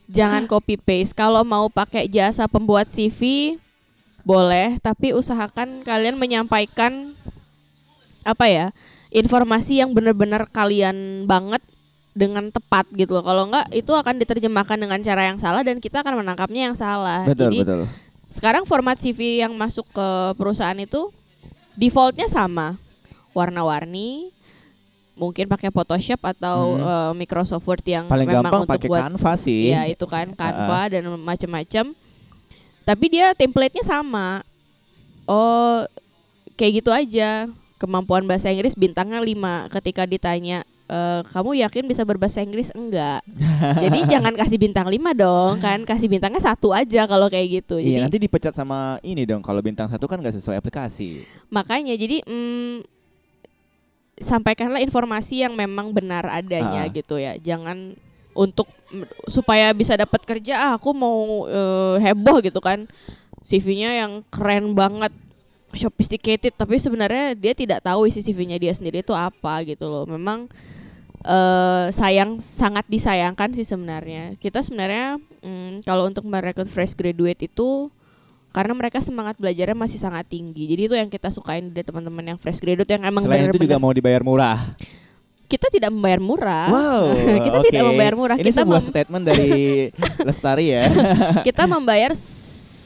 Jangan 0.05 0.45
copy 0.45 0.77
paste. 0.77 1.17
Kalau 1.17 1.41
mau 1.41 1.73
pakai 1.73 2.05
jasa 2.05 2.45
pembuat 2.45 2.85
CV 2.85 3.57
boleh. 4.21 4.77
Tapi 4.77 5.17
usahakan 5.17 5.81
kalian 5.81 6.21
menyampaikan 6.21 7.17
apa 8.29 8.45
ya 8.45 8.65
informasi 9.09 9.81
yang 9.81 9.89
benar-benar 9.89 10.45
kalian 10.53 11.25
banget 11.25 11.65
dengan 12.13 12.45
tepat 12.53 12.85
gitu 12.93 13.17
loh. 13.17 13.25
Kalau 13.25 13.49
enggak 13.49 13.65
itu 13.73 13.89
akan 13.89 14.21
diterjemahkan 14.21 14.77
dengan 14.77 15.01
cara 15.01 15.33
yang 15.33 15.41
salah 15.41 15.65
dan 15.65 15.81
kita 15.81 16.05
akan 16.05 16.21
menangkapnya 16.21 16.69
yang 16.69 16.77
salah. 16.77 17.25
Betul, 17.25 17.49
Jadi 17.49 17.57
betul. 17.65 17.81
sekarang 18.29 18.63
format 18.69 19.01
CV 19.01 19.41
yang 19.41 19.53
masuk 19.57 19.89
ke 19.89 20.07
perusahaan 20.37 20.77
itu 20.77 21.09
defaultnya 21.73 22.29
sama, 22.29 22.77
warna-warni, 23.33 24.29
mungkin 25.17 25.49
pakai 25.49 25.73
Photoshop 25.73 26.21
atau 26.21 26.77
Hmm. 26.77 26.85
eh, 26.85 27.11
Microsoft 27.17 27.65
Word 27.65 27.85
yang 27.85 28.05
Paling 28.05 28.29
memang 28.29 28.45
gampang 28.45 28.61
untuk 28.69 28.81
buat 28.89 29.01
Canva 29.09 29.33
sih. 29.35 29.73
Iya 29.73 29.89
itu 29.89 30.05
kan 30.05 30.29
Canva 30.33 30.81
dan 30.93 31.03
macam-macam. 31.17 31.85
Tapi 32.83 33.05
dia 33.09 33.33
template-nya 33.33 33.81
sama. 33.81 34.45
Oh 35.25 35.81
kayak 36.53 36.85
gitu 36.85 36.93
aja. 36.93 37.49
Kemampuan 37.81 38.23
bahasa 38.23 38.47
Inggris 38.47 38.77
bintangnya 38.77 39.19
5 39.19 39.67
ketika 39.73 40.07
ditanya 40.07 40.63
"Eh, 40.85 41.21
kamu 41.25 41.63
yakin 41.63 41.83
bisa 41.85 42.03
berbahasa 42.03 42.39
Inggris 42.39 42.69
enggak? 42.71 43.23
Jadi 43.79 43.99
jangan 44.13 44.33
kasih 44.33 44.57
bintang 44.57 44.85
5 44.85 44.99
dong 45.13 45.57
kan, 45.57 45.79
kasih 45.81 46.07
bintangnya 46.07 46.39
satu 46.39 46.69
aja 46.69 47.05
kalau 47.05 47.27
kayak 47.27 47.63
gitu. 47.63 47.79
Jadi 47.79 47.87
Iya 47.89 48.03
nanti 48.03 48.17
dipecat 48.17 48.51
sama 48.51 48.99
ini 49.01 49.23
dong 49.23 49.39
kalau 49.39 49.59
bintang 49.59 49.87
satu 49.87 50.05
kan 50.05 50.19
nggak 50.19 50.35
sesuai 50.35 50.59
aplikasi. 50.59 51.23
makanya 51.49 51.95
jadi 51.95 52.19
mm, 52.21 52.83
sampaikanlah 54.15 54.79
informasi 54.79 55.41
yang 55.41 55.53
memang 55.53 55.89
benar 55.89 56.29
adanya 56.29 56.85
Ah. 56.85 56.91
gitu 56.91 57.17
ya 57.17 57.33
jangan 57.35 57.97
untuk 58.33 58.69
supaya 59.25 59.73
bisa 59.73 59.97
dapat 59.97 60.21
kerja 60.21 60.53
ah 60.59 60.71
aku 60.77 60.93
mau 60.93 61.49
eh, 61.49 61.95
heboh 61.99 62.37
gitu 62.39 62.61
kan 62.61 62.85
CV-nya 63.41 64.05
yang 64.05 64.11
keren 64.29 64.71
banget 64.73 65.11
sophisticated 65.73 66.53
tapi 66.53 66.77
sebenarnya 66.77 67.33
dia 67.33 67.53
tidak 67.57 67.83
tahu 67.83 68.05
isi 68.05 68.21
CV-nya 68.21 68.61
dia 68.61 68.73
sendiri 68.73 69.01
itu 69.01 69.13
apa 69.13 69.65
gitu 69.65 69.89
loh 69.89 70.05
memang 70.05 70.47
eh 71.23 71.87
sayang 71.95 72.37
sangat 72.43 72.83
disayangkan 72.91 73.55
sih 73.55 73.63
sebenarnya 73.63 74.35
kita 74.37 74.59
sebenarnya 74.59 75.17
mm, 75.39 75.87
kalau 75.87 76.07
untuk 76.07 76.27
merekrut 76.27 76.67
fresh 76.67 76.93
graduate 76.95 77.47
itu 77.47 77.87
karena 78.53 78.73
mereka 78.77 79.01
semangat 79.01 79.35
belajarnya 79.41 79.73
masih 79.73 79.97
sangat 79.97 80.29
tinggi. 80.29 80.69
Jadi 80.69 80.81
itu 80.85 80.93
yang 80.93 81.09
kita 81.09 81.33
sukain 81.33 81.73
dari 81.73 81.81
teman-teman 81.81 82.21
yang 82.21 82.37
fresh 82.37 82.61
graduate 82.61 82.85
yang 82.85 83.01
emang 83.01 83.25
Selain 83.25 83.49
itu 83.49 83.57
juga 83.57 83.81
mau 83.81 83.89
dibayar 83.89 84.21
murah. 84.21 84.77
kita 85.49 85.69
tidak 85.73 85.89
membayar 85.89 86.21
murah. 86.21 86.65
Wow. 86.69 87.03
kita 87.49 87.57
oke. 87.61 87.67
tidak 87.69 87.83
membayar 87.89 88.13
murah. 88.13 88.37
Ini 88.37 88.45
kita 88.53 88.61
sebuah 88.61 88.81
statement 88.81 89.23
dari 89.25 89.51
Lestari 90.29 90.65
ya. 90.69 90.85
kita 91.41 91.65
membayar 91.65 92.13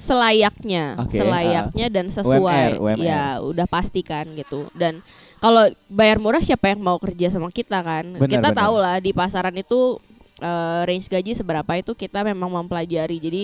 selayaknya, 0.07 0.95
Oke, 1.03 1.19
selayaknya 1.19 1.87
dan 1.91 2.07
sesuai. 2.07 2.79
UMR, 2.79 2.95
UMR. 2.95 3.03
Ya, 3.03 3.43
udah 3.43 3.67
pastikan 3.67 4.31
gitu. 4.39 4.71
Dan 4.71 5.03
kalau 5.43 5.67
bayar 5.91 6.17
murah 6.17 6.39
siapa 6.39 6.71
yang 6.71 6.79
mau 6.79 6.95
kerja 6.97 7.27
sama 7.27 7.51
kita 7.51 7.83
kan? 7.83 8.15
Benar, 8.15 8.31
kita 8.31 8.49
benar. 8.55 8.59
tahu 8.63 8.75
lah 8.79 8.97
di 9.03 9.11
pasaran 9.11 9.53
itu 9.59 9.99
eh, 10.39 10.81
range 10.87 11.11
gaji 11.11 11.35
seberapa 11.35 11.71
itu 11.75 11.91
kita 11.91 12.23
memang 12.23 12.47
mempelajari. 12.47 13.19
Jadi 13.19 13.43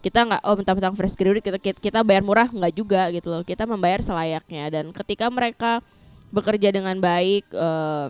kita 0.00 0.24
nggak 0.24 0.42
oh 0.48 0.56
mentang-mentang 0.56 0.94
fresh 0.96 1.14
graduate 1.18 1.44
kita, 1.44 1.58
kita 1.60 1.78
kita 1.78 2.00
bayar 2.00 2.24
murah 2.24 2.48
nggak 2.48 2.72
juga 2.72 3.12
gitu 3.12 3.28
loh. 3.28 3.44
Kita 3.44 3.68
membayar 3.68 4.00
selayaknya 4.00 4.72
dan 4.72 4.90
ketika 4.96 5.28
mereka 5.28 5.84
bekerja 6.32 6.72
dengan 6.72 6.96
baik 6.96 7.44
eh, 7.52 8.06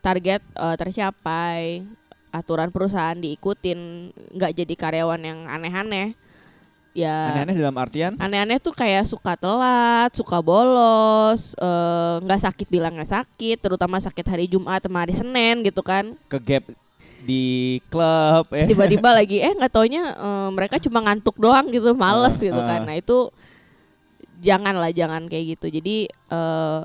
target 0.00 0.40
eh, 0.40 0.76
tercapai, 0.80 1.84
aturan 2.32 2.72
perusahaan 2.72 3.14
diikutin, 3.14 4.10
nggak 4.34 4.52
jadi 4.56 4.74
karyawan 4.74 5.20
yang 5.20 5.38
aneh-aneh. 5.46 6.16
Ya 6.92 7.32
Aneh-aneh 7.32 7.56
dalam 7.56 7.76
artian 7.80 8.12
aneh-aneh 8.20 8.60
tuh 8.60 8.76
kayak 8.76 9.08
suka 9.08 9.32
telat, 9.32 10.12
suka 10.12 10.44
bolos, 10.44 11.56
eh, 11.56 12.14
nggak 12.20 12.40
sakit 12.44 12.66
bilangnya 12.68 13.08
sakit, 13.08 13.56
terutama 13.56 13.96
sakit 13.96 14.26
hari 14.28 14.44
Jumat 14.44 14.84
sama 14.84 15.00
hari 15.00 15.16
Senin 15.16 15.64
gitu 15.64 15.80
kan. 15.80 16.12
ke 16.28 16.36
gap 16.36 16.64
di 17.22 17.78
klub 17.88 18.44
ya. 18.52 18.68
Tiba-tiba 18.68 19.08
lagi 19.24 19.40
eh 19.40 19.56
nggak 19.56 19.72
taunya 19.72 20.04
eh, 20.04 20.48
mereka 20.52 20.76
cuma 20.76 21.00
ngantuk 21.00 21.40
doang 21.40 21.64
gitu, 21.72 21.96
males 21.96 22.36
Ah, 22.36 22.44
gitu 22.44 22.60
ah. 22.60 22.66
kan. 22.68 22.80
Nah 22.84 22.96
itu 23.00 23.18
jangan 24.42 24.76
lah 24.76 24.92
jangan 24.92 25.24
kayak 25.32 25.56
gitu. 25.56 25.72
Jadi 25.72 25.96
eh, 26.12 26.82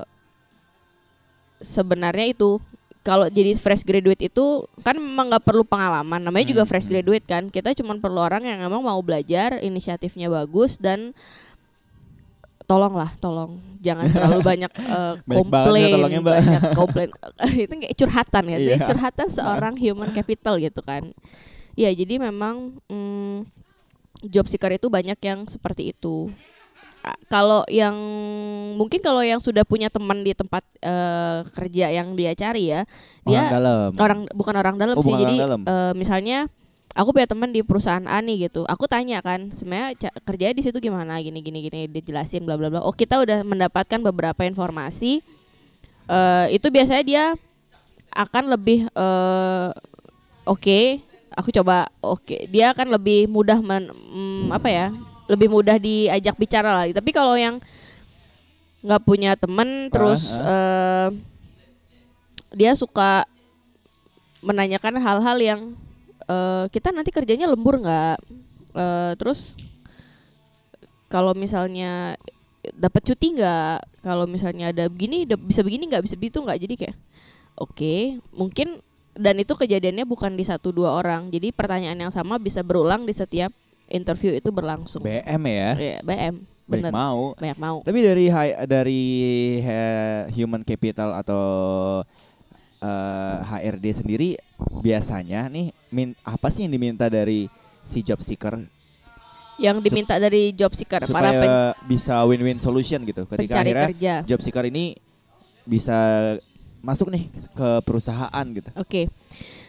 sebenarnya 1.60 2.32
itu 2.32 2.62
kalau 3.06 3.26
jadi 3.30 3.56
fresh 3.56 3.86
graduate 3.86 4.28
itu 4.28 4.44
kan 4.84 4.98
memang 4.98 5.32
nggak 5.32 5.44
perlu 5.46 5.64
pengalaman 5.64 6.20
namanya 6.20 6.46
juga 6.50 6.62
Hmm, 6.66 6.70
fresh 6.70 6.86
hmm. 6.88 6.94
graduate 6.98 7.26
kan 7.26 7.42
kita 7.48 7.72
cuma 7.78 7.96
perlu 7.96 8.20
orang 8.20 8.44
yang 8.44 8.58
emang 8.60 8.82
mau 8.84 8.98
belajar 9.00 9.58
inisiatifnya 9.62 10.28
bagus 10.28 10.76
dan 10.76 11.14
tolonglah 12.68 13.08
tolong 13.16 13.56
jangan 13.80 14.10
terlalu 14.14 14.40
banyak 14.44 14.72
Banyak 15.24 15.48
banget 15.48 15.88
ya 15.88 15.96
komplain 15.96 16.20
Mbak. 16.20 16.36
banyak 16.36 16.62
komplain 16.76 17.08
itu 17.64 17.72
kayak 17.80 17.96
curhatan 17.96 18.44
ya. 18.44 18.58
Jadi 18.60 18.80
curhatan 18.84 19.28
seorang 19.32 19.74
human 19.82 20.10
capital 20.12 20.60
gitu 20.60 20.80
kan 20.84 21.08
ya 21.78 21.94
jadi 21.94 22.18
memang 22.18 22.76
mm, 22.90 23.46
job 24.26 24.44
seeker 24.50 24.74
itu 24.74 24.90
banyak 24.90 25.16
yang 25.22 25.46
seperti 25.46 25.94
itu 25.94 26.28
kalau 27.26 27.64
yang 27.68 27.94
mungkin 28.74 29.00
kalau 29.00 29.20
yang 29.20 29.38
sudah 29.38 29.62
punya 29.62 29.88
teman 29.88 30.20
di 30.20 30.32
tempat 30.32 30.60
eh, 30.80 31.40
kerja 31.52 31.88
yang 31.90 32.12
dia 32.12 32.32
cari 32.32 32.68
ya 32.68 32.80
dia 33.22 33.48
Orang 33.48 33.52
dalam. 33.54 33.90
orang 33.96 34.20
bukan 34.32 34.54
orang 34.54 34.76
dalam 34.76 34.96
Oh, 34.96 35.04
sih 35.04 35.12
jadi 35.12 35.36
dalam. 35.38 35.60
eh, 35.62 35.92
misalnya 35.94 36.48
aku 36.92 37.12
punya 37.12 37.24
teman 37.24 37.50
di 37.50 37.62
perusahaan 37.62 38.02
A 38.04 38.18
nih 38.18 38.48
gitu 38.48 38.64
aku 38.64 38.84
tanya 38.84 39.20
kan 39.20 39.48
sebenarnya 39.48 39.94
kerjanya 40.20 40.52
di 40.52 40.62
situ 40.62 40.78
gimana 40.78 41.20
gini 41.20 41.38
gini 41.38 41.62
gini 41.62 41.86
dijelasin 41.86 42.42
bla 42.42 42.56
bla 42.56 42.68
bla 42.68 42.80
oh 42.80 42.92
kita 42.92 43.20
udah 43.20 43.40
mendapatkan 43.42 44.00
beberapa 44.02 44.42
informasi 44.42 45.22
eh 46.08 46.46
itu 46.50 46.66
biasanya 46.68 47.04
dia 47.04 47.24
akan 48.10 48.50
lebih 48.50 48.88
eh 48.88 49.68
oke 50.42 50.80
aku 51.30 51.48
coba 51.52 51.86
oke 52.00 52.48
dia 52.48 52.72
akan 52.72 52.90
lebih 52.90 53.28
mudah 53.28 53.60
men, 53.60 53.92
mm, 53.92 54.48
apa 54.50 54.68
ya 54.68 54.86
lebih 55.28 55.48
mudah 55.52 55.76
diajak 55.76 56.34
bicara 56.40 56.72
lah. 56.72 56.84
Tapi 56.88 57.10
kalau 57.12 57.36
yang 57.36 57.60
nggak 58.80 59.02
punya 59.04 59.36
temen 59.36 59.92
terus 59.92 60.32
eh, 60.40 61.08
dia 62.56 62.72
suka 62.72 63.28
menanyakan 64.40 64.96
hal-hal 64.98 65.38
yang 65.38 65.60
eh, 66.24 66.64
kita 66.72 66.90
nanti 66.90 67.12
kerjanya 67.12 67.46
lembur 67.46 67.76
nggak? 67.78 68.18
Eh, 68.72 69.12
terus 69.20 69.52
kalau 71.12 71.36
misalnya 71.36 72.16
dapat 72.72 73.04
cuti 73.04 73.36
nggak? 73.36 74.00
Kalau 74.00 74.24
misalnya 74.24 74.72
ada 74.72 74.88
begini 74.88 75.28
bisa 75.28 75.60
begini 75.60 75.92
nggak? 75.92 76.04
Bisa 76.08 76.16
begitu 76.16 76.40
nggak? 76.40 76.58
Jadi 76.64 76.74
kayak 76.80 76.96
oke 77.60 78.22
mungkin 78.32 78.80
dan 79.18 79.34
itu 79.42 79.52
kejadiannya 79.52 80.06
bukan 80.08 80.38
di 80.38 80.44
satu 80.46 80.72
dua 80.72 80.96
orang. 80.96 81.28
Jadi 81.28 81.52
pertanyaan 81.52 82.08
yang 82.08 82.12
sama 82.14 82.40
bisa 82.40 82.64
berulang 82.64 83.04
di 83.04 83.12
setiap 83.12 83.52
interview 83.88 84.32
itu 84.32 84.48
berlangsung 84.48 85.00
BM 85.00 85.42
ya. 85.44 85.70
Iya, 85.74 85.98
BM 86.02 86.34
bener 86.68 86.92
mau. 86.92 87.32
banyak 87.34 87.56
mau 87.56 87.80
Tapi 87.80 87.98
dari 87.98 88.26
hi- 88.28 88.58
dari 88.64 89.02
he- 89.58 90.26
human 90.34 90.60
capital 90.60 91.16
atau 91.16 91.44
eh, 92.78 93.36
HRD 93.42 93.86
sendiri 93.96 94.28
biasanya 94.78 95.48
nih 95.48 95.72
min 95.88 96.12
apa 96.22 96.52
sih 96.52 96.62
yang 96.62 96.72
diminta 96.72 97.08
dari 97.08 97.48
si 97.80 98.04
job 98.04 98.20
seeker 98.20 98.60
yang 99.58 99.82
diminta 99.82 100.14
dari 100.16 100.54
job 100.54 100.70
seeker 100.70 101.02
para 101.02 101.32
supaya 101.32 101.40
pen- 101.40 101.74
bisa 101.88 102.22
win-win 102.22 102.60
solution 102.60 103.02
gitu. 103.02 103.26
Ketika 103.26 103.58
akhirnya 103.58 103.86
kerja 103.88 104.14
job 104.22 104.38
seeker 104.38 104.68
ini 104.68 104.94
bisa 105.64 105.98
masuk 106.88 107.12
nih 107.12 107.28
ke 107.52 107.68
perusahaan 107.84 108.44
gitu. 108.48 108.72
Oke. 108.72 109.12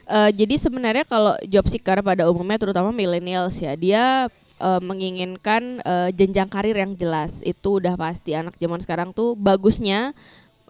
Eh, 0.07 0.29
jadi 0.31 0.55
sebenarnya 0.55 1.03
kalau 1.03 1.35
job 1.43 1.67
seeker 1.67 1.99
pada 1.99 2.31
umumnya 2.31 2.55
terutama 2.55 2.95
millennials 2.95 3.59
ya, 3.59 3.75
dia 3.75 4.31
eh, 4.57 4.81
menginginkan 4.81 5.83
eh, 5.83 6.09
jenjang 6.15 6.47
karir 6.47 6.79
yang 6.79 6.95
jelas. 6.95 7.43
Itu 7.43 7.83
udah 7.83 7.99
pasti 7.99 8.31
anak 8.31 8.55
zaman 8.55 8.79
sekarang 8.79 9.11
tuh 9.11 9.35
bagusnya 9.35 10.15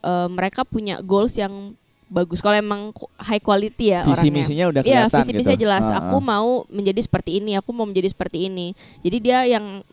eh, 0.01 0.27
mereka 0.33 0.65
punya 0.65 0.99
goals 1.05 1.38
yang 1.38 1.77
bagus. 2.09 2.41
Kalau 2.41 2.57
emang 2.57 2.89
high 3.21 3.38
quality 3.39 3.93
ya 3.93 4.01
Visi 4.01 4.25
orangnya. 4.25 4.33
misinya 4.33 4.65
udah 4.73 4.81
Iya, 4.81 5.05
kelihatan 5.05 5.19
visi 5.21 5.31
misinya 5.38 5.53
gitu. 5.55 5.63
jelas. 5.69 5.85
Ah, 5.85 6.09
Aku 6.09 6.17
ah. 6.17 6.25
mau 6.25 6.49
menjadi 6.67 6.99
seperti 7.05 7.38
ini, 7.38 7.53
aku 7.53 7.69
mau 7.69 7.85
menjadi 7.85 8.09
seperti 8.09 8.49
ini. 8.49 8.73
Jadi 9.05 9.17
dia 9.21 9.45
yang 9.45 9.85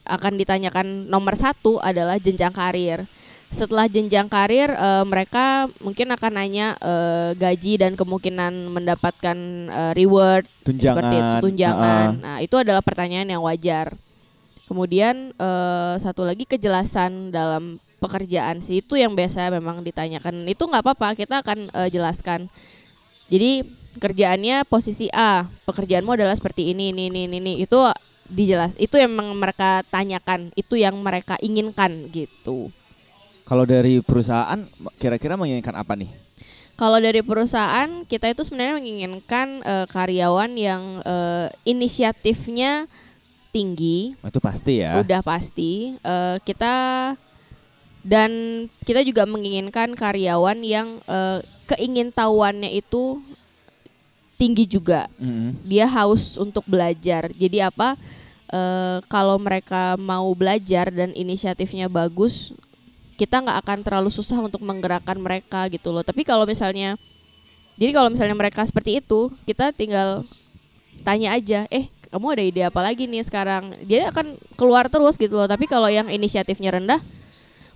akan 0.00 0.32
ditanyakan 0.34 1.06
nomor 1.06 1.36
satu 1.36 1.78
adalah 1.78 2.16
jenjang 2.16 2.50
karir. 2.50 3.04
Setelah 3.50 3.90
jenjang 3.90 4.30
karir, 4.30 4.70
eh, 4.70 5.04
mereka 5.04 5.66
mungkin 5.82 6.14
akan 6.14 6.32
nanya 6.38 6.78
eh, 6.78 7.30
gaji 7.34 7.82
dan 7.82 7.98
kemungkinan 7.98 8.70
mendapatkan 8.70 9.36
eh, 9.68 9.92
reward 9.98 10.46
tunjangan. 10.62 10.86
seperti 10.86 11.16
itu, 11.18 11.36
tunjangan. 11.50 12.08
ah. 12.14 12.22
Nah, 12.22 12.38
itu 12.38 12.54
adalah 12.54 12.80
pertanyaan 12.80 13.26
yang 13.26 13.42
wajar. 13.42 13.98
Kemudian 14.70 15.34
eh, 15.34 15.94
satu 15.98 16.22
lagi 16.22 16.46
kejelasan 16.46 17.34
dalam 17.34 17.82
pekerjaan 18.00 18.62
sih 18.64 18.80
itu 18.80 18.94
yang 18.94 19.12
biasa 19.18 19.50
memang 19.50 19.82
ditanyakan. 19.82 20.46
Itu 20.46 20.70
nggak 20.70 20.86
apa-apa, 20.86 21.18
kita 21.18 21.42
akan 21.42 21.74
eh, 21.74 21.88
jelaskan. 21.90 22.46
Jadi 23.30 23.66
kerjaannya 23.98 24.62
posisi 24.70 25.10
A, 25.10 25.42
pekerjaanmu 25.66 26.14
adalah 26.14 26.38
seperti 26.38 26.70
ini, 26.70 26.94
ini, 26.94 27.10
ini, 27.10 27.26
ini, 27.26 27.36
ini. 27.42 27.52
Itu 27.66 27.90
dijelas. 28.30 28.78
Itu 28.78 28.94
yang 28.94 29.10
memang 29.10 29.34
mereka 29.34 29.82
tanyakan, 29.90 30.54
itu 30.54 30.78
yang 30.78 30.94
mereka 31.02 31.34
inginkan 31.42 32.06
gitu. 32.14 32.70
Kalau 33.50 33.66
dari 33.66 33.98
perusahaan 33.98 34.62
kira-kira 35.02 35.34
menginginkan 35.34 35.74
apa 35.74 35.98
nih? 35.98 36.06
Kalau 36.78 37.02
dari 37.02 37.18
perusahaan 37.18 38.06
kita 38.06 38.30
itu 38.30 38.46
sebenarnya 38.46 38.78
menginginkan 38.78 39.58
eh, 39.66 39.86
karyawan 39.90 40.54
yang 40.54 41.02
eh, 41.02 41.50
inisiatifnya 41.66 42.86
tinggi, 43.50 44.14
Itu 44.22 44.38
pasti 44.38 44.86
ya. 44.86 45.02
udah 45.02 45.20
pasti. 45.26 45.98
Eh, 45.98 46.36
kita 46.46 46.74
dan 48.06 48.30
kita 48.86 49.02
juga 49.02 49.26
menginginkan 49.26 49.98
karyawan 49.98 50.62
yang 50.62 51.02
eh, 51.10 51.42
keingintahuannya 51.74 52.70
itu 52.70 53.18
tinggi 54.38 54.62
juga. 54.62 55.10
Mm-mm. 55.18 55.58
Dia 55.66 55.90
haus 55.90 56.38
untuk 56.38 56.62
belajar. 56.70 57.34
Jadi 57.34 57.58
apa? 57.66 57.98
eh, 58.50 58.98
kalau 59.10 59.38
mereka 59.42 59.98
mau 59.98 60.30
belajar 60.38 60.90
dan 60.90 61.10
inisiatifnya 61.14 61.90
bagus, 61.90 62.54
kita 63.20 63.44
nggak 63.44 63.58
akan 63.60 63.78
terlalu 63.84 64.08
susah 64.08 64.40
untuk 64.40 64.64
menggerakkan 64.64 65.20
mereka 65.20 65.68
gitu 65.68 65.92
loh. 65.92 66.00
Tapi 66.00 66.24
kalau 66.24 66.48
misalnya, 66.48 66.96
jadi 67.76 67.92
kalau 67.92 68.08
misalnya 68.08 68.32
mereka 68.32 68.64
seperti 68.64 69.04
itu, 69.04 69.28
kita 69.44 69.76
tinggal 69.76 70.24
tanya 71.04 71.36
aja, 71.36 71.68
eh 71.68 71.92
kamu 72.08 72.26
ada 72.32 72.42
ide 72.48 72.62
apa 72.64 72.80
lagi 72.80 73.04
nih 73.04 73.20
sekarang? 73.20 73.76
Dia 73.84 74.08
akan 74.08 74.40
keluar 74.56 74.88
terus 74.88 75.20
gitu 75.20 75.36
loh. 75.36 75.44
Tapi 75.44 75.68
kalau 75.68 75.92
yang 75.92 76.08
inisiatifnya 76.08 76.80
rendah, 76.80 77.04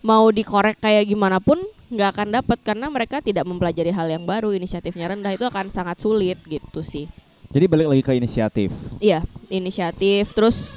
mau 0.01 0.33
dikorek 0.33 0.81
kayak 0.81 1.13
gimana 1.13 1.37
pun 1.45 1.61
nggak 1.93 2.09
akan 2.17 2.29
dapat 2.41 2.59
karena 2.65 2.89
mereka 2.89 3.21
tidak 3.21 3.45
mempelajari 3.45 3.93
hal 3.93 4.09
yang 4.09 4.25
baru. 4.25 4.57
Inisiatifnya 4.57 5.13
rendah 5.13 5.37
itu 5.37 5.45
akan 5.45 5.69
sangat 5.69 6.01
sulit 6.01 6.41
gitu 6.49 6.81
sih. 6.81 7.05
Jadi 7.53 7.69
balik 7.69 7.93
lagi 7.93 8.03
ke 8.03 8.17
inisiatif. 8.17 8.73
Iya, 8.97 9.21
inisiatif. 9.53 10.33
Terus 10.33 10.73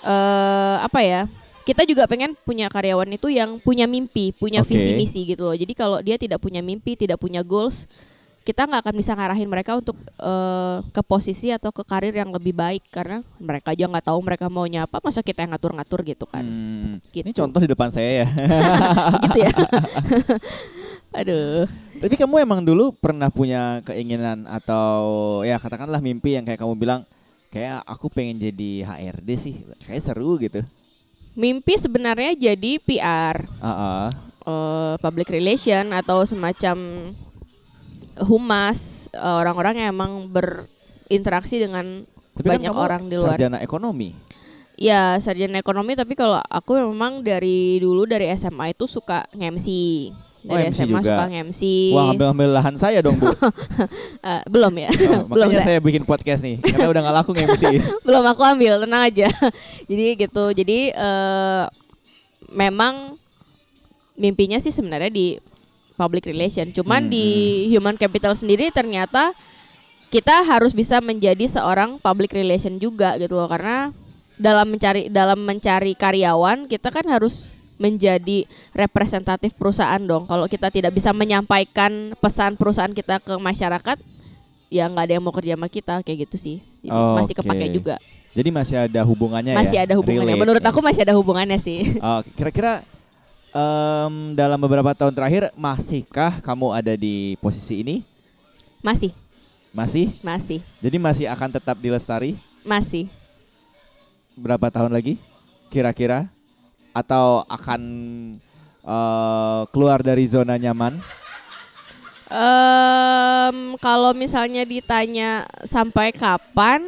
eh 0.00 0.76
apa 0.80 1.04
ya? 1.04 1.28
Kita 1.68 1.84
juga 1.84 2.08
pengen 2.08 2.32
punya 2.48 2.72
karyawan 2.72 3.12
itu 3.12 3.28
yang 3.28 3.60
punya 3.60 3.84
mimpi, 3.84 4.32
punya 4.32 4.64
Oke. 4.64 4.72
visi 4.72 4.96
misi 4.96 5.20
gitu 5.28 5.52
loh. 5.52 5.52
Jadi 5.52 5.76
kalau 5.76 6.00
dia 6.00 6.16
tidak 6.16 6.40
punya 6.40 6.64
mimpi, 6.64 6.96
tidak 6.96 7.20
punya 7.20 7.44
goals, 7.44 7.84
kita 8.48 8.64
nggak 8.64 8.80
akan 8.80 8.96
bisa 8.96 9.12
ngarahin 9.12 9.44
mereka 9.44 9.76
untuk 9.76 9.92
eh, 10.00 10.76
ke 10.88 11.04
posisi 11.04 11.52
atau 11.52 11.68
ke 11.68 11.84
karir 11.84 12.16
yang 12.16 12.32
lebih 12.32 12.56
baik 12.56 12.88
karena 12.88 13.20
mereka 13.36 13.76
aja 13.76 13.84
nggak 13.84 14.08
tahu 14.08 14.18
mereka 14.24 14.48
maunya 14.48 14.88
apa, 14.88 15.04
masa 15.04 15.20
kita 15.20 15.44
yang 15.44 15.52
ngatur-ngatur 15.52 16.00
gitu 16.08 16.24
kan? 16.24 16.40
Hmm, 16.40 17.04
Gitu. 17.12 17.28
Ini 17.28 17.36
contoh 17.36 17.60
di 17.60 17.68
depan 17.68 17.92
saya 17.92 18.24
ya. 18.24 18.28
gitu 19.28 19.38
ya. 19.44 19.52
Aduh. 21.20 21.68
Tapi 22.00 22.14
kamu 22.16 22.48
emang 22.48 22.64
dulu 22.64 22.96
pernah 22.96 23.28
punya 23.28 23.84
keinginan 23.84 24.48
atau 24.48 24.96
ya 25.44 25.60
katakanlah 25.60 26.00
mimpi 26.00 26.40
yang 26.40 26.48
kayak 26.48 26.64
kamu 26.64 26.72
bilang 26.80 27.04
kayak 27.52 27.84
aku 27.84 28.08
pengen 28.08 28.40
jadi 28.40 28.88
HRD 28.88 29.28
sih, 29.36 29.54
kayak 29.84 30.04
seru 30.08 30.40
gitu. 30.40 30.64
Mimpi 31.38 31.78
sebenarnya 31.78 32.34
jadi 32.34 32.82
PR. 32.82 33.46
Ah, 33.62 33.70
ah. 33.70 34.06
eh, 34.42 34.94
public 34.98 35.30
relation 35.30 35.94
atau 35.94 36.26
semacam 36.26 36.76
humas 38.26 39.06
eh, 39.14 39.36
orang-orang 39.38 39.78
yang 39.78 39.94
emang 39.94 40.26
berinteraksi 40.26 41.62
dengan 41.62 42.02
Tapi 42.34 42.42
kan 42.42 42.52
banyak 42.58 42.74
kamu 42.74 42.82
orang 42.82 43.02
di 43.06 43.14
luar. 43.22 43.38
sarjana 43.38 43.62
ekonomi. 43.62 44.18
Ya 44.74 45.14
sarjana 45.22 45.62
ekonomi 45.62 45.94
tapi 45.94 46.18
kalau 46.18 46.42
aku 46.42 46.74
memang 46.74 47.22
dari 47.22 47.78
dulu 47.78 48.02
dari 48.02 48.30
SMA 48.34 48.74
itu 48.74 48.90
suka 48.90 49.30
Oh, 50.48 50.56
Dari 50.56 50.72
MC 50.72 50.80
SMA 50.80 50.98
juga. 50.98 51.12
suka 51.12 51.24
nge-MC. 51.28 51.60
Wah, 51.92 52.06
ambil-ambil 52.10 52.48
lahan 52.50 52.74
saya 52.74 52.98
dong, 52.98 53.16
Bu. 53.16 53.28
Eh, 54.28 54.42
belum 54.46 54.72
ya. 54.74 54.88
Oh, 55.12 55.28
belum 55.28 55.48
makanya 55.48 55.60
saya- 55.60 55.76
saya 55.76 55.84
bikin 55.84 56.02
podcast 56.02 56.40
nih. 56.40 56.56
Karena 56.58 56.88
udah 56.88 57.00
gak 57.04 57.16
laku 57.16 57.30
MC. 57.34 57.62
belum 58.06 58.24
aku 58.26 58.42
ambil, 58.42 58.80
tenang 58.80 59.02
aja. 59.04 59.28
Jadi 59.84 60.04
gitu. 60.16 60.44
Jadi 60.50 60.78
eh, 60.90 61.64
memang 62.48 63.20
mimpinya 64.14 64.56
sih 64.56 64.72
sebenarnya 64.72 65.08
di 65.08 65.36
public 65.94 66.24
relation. 66.24 66.70
Cuman 66.70 67.06
Hmm, 67.06 67.12
di 67.12 67.26
human 67.68 67.94
capital 67.94 68.32
sendiri 68.32 68.70
ternyata 68.70 69.34
kita 70.08 70.40
harus 70.42 70.72
bisa 70.72 70.98
menjadi 70.98 71.44
seorang 71.44 71.98
public 71.98 72.32
relation 72.32 72.80
juga 72.80 73.20
gitu 73.20 73.36
loh 73.36 73.44
karena 73.44 73.92
dalam 74.34 74.70
mencari 74.70 75.10
dalam 75.10 75.36
mencari 75.36 75.92
karyawan 75.92 76.64
kita 76.64 76.88
kan 76.88 77.04
harus 77.04 77.52
menjadi 77.78 78.44
representatif 78.74 79.54
perusahaan 79.54 80.02
dong. 80.02 80.26
Kalau 80.26 80.44
kita 80.44 80.68
tidak 80.68 80.92
bisa 80.92 81.14
menyampaikan 81.14 82.12
pesan 82.18 82.58
perusahaan 82.58 82.90
kita 82.90 83.22
ke 83.22 83.38
masyarakat, 83.38 83.96
ya 84.68 84.84
nggak 84.84 85.04
ada 85.08 85.12
yang 85.16 85.24
mau 85.24 85.32
kerja 85.32 85.54
sama 85.54 85.70
kita 85.70 86.02
kayak 86.02 86.28
gitu 86.28 86.36
sih. 86.36 86.56
Jadi 86.82 86.92
masih 87.16 87.34
Oke. 87.34 87.40
kepake 87.42 87.66
juga. 87.72 87.96
Jadi 88.34 88.48
masih 88.52 88.76
ada 88.76 89.00
hubungannya 89.02 89.54
ya? 89.54 89.58
masih 89.58 89.78
ada 89.80 89.94
hubungannya. 89.96 90.34
Relate 90.36 90.42
Menurut 90.44 90.64
aku 90.66 90.78
masih 90.78 91.02
ada 91.02 91.14
hubungannya 91.16 91.58
sih. 91.58 91.78
Oh, 92.04 92.20
kira-kira 92.36 92.82
em, 93.50 94.14
dalam 94.34 94.58
beberapa 94.58 94.92
tahun 94.92 95.14
terakhir 95.14 95.50
masihkah 95.54 96.38
kamu 96.38 96.66
ada 96.70 96.94
di 96.94 97.34
posisi 97.38 97.80
ini? 97.82 97.96
masih, 98.78 99.10
Masih? 99.74 100.06
masih, 100.22 100.58
Jadi 100.78 100.96
masih 101.02 101.26
akan 101.26 101.50
tetap 101.50 101.74
di 101.82 101.90
Lestari 101.90 102.38
masih. 102.62 103.10
berapa 104.38 104.70
tahun 104.70 104.94
lagi? 104.94 105.18
Kira-kira? 105.66 106.30
Atau 106.98 107.46
akan 107.46 107.82
eh, 108.82 109.60
keluar 109.70 110.02
dari 110.02 110.26
zona 110.26 110.58
nyaman? 110.58 110.98
Em, 112.28 113.56
kalau 113.80 114.12
misalnya 114.12 114.66
ditanya 114.66 115.48
sampai 115.64 116.12
kapan, 116.12 116.84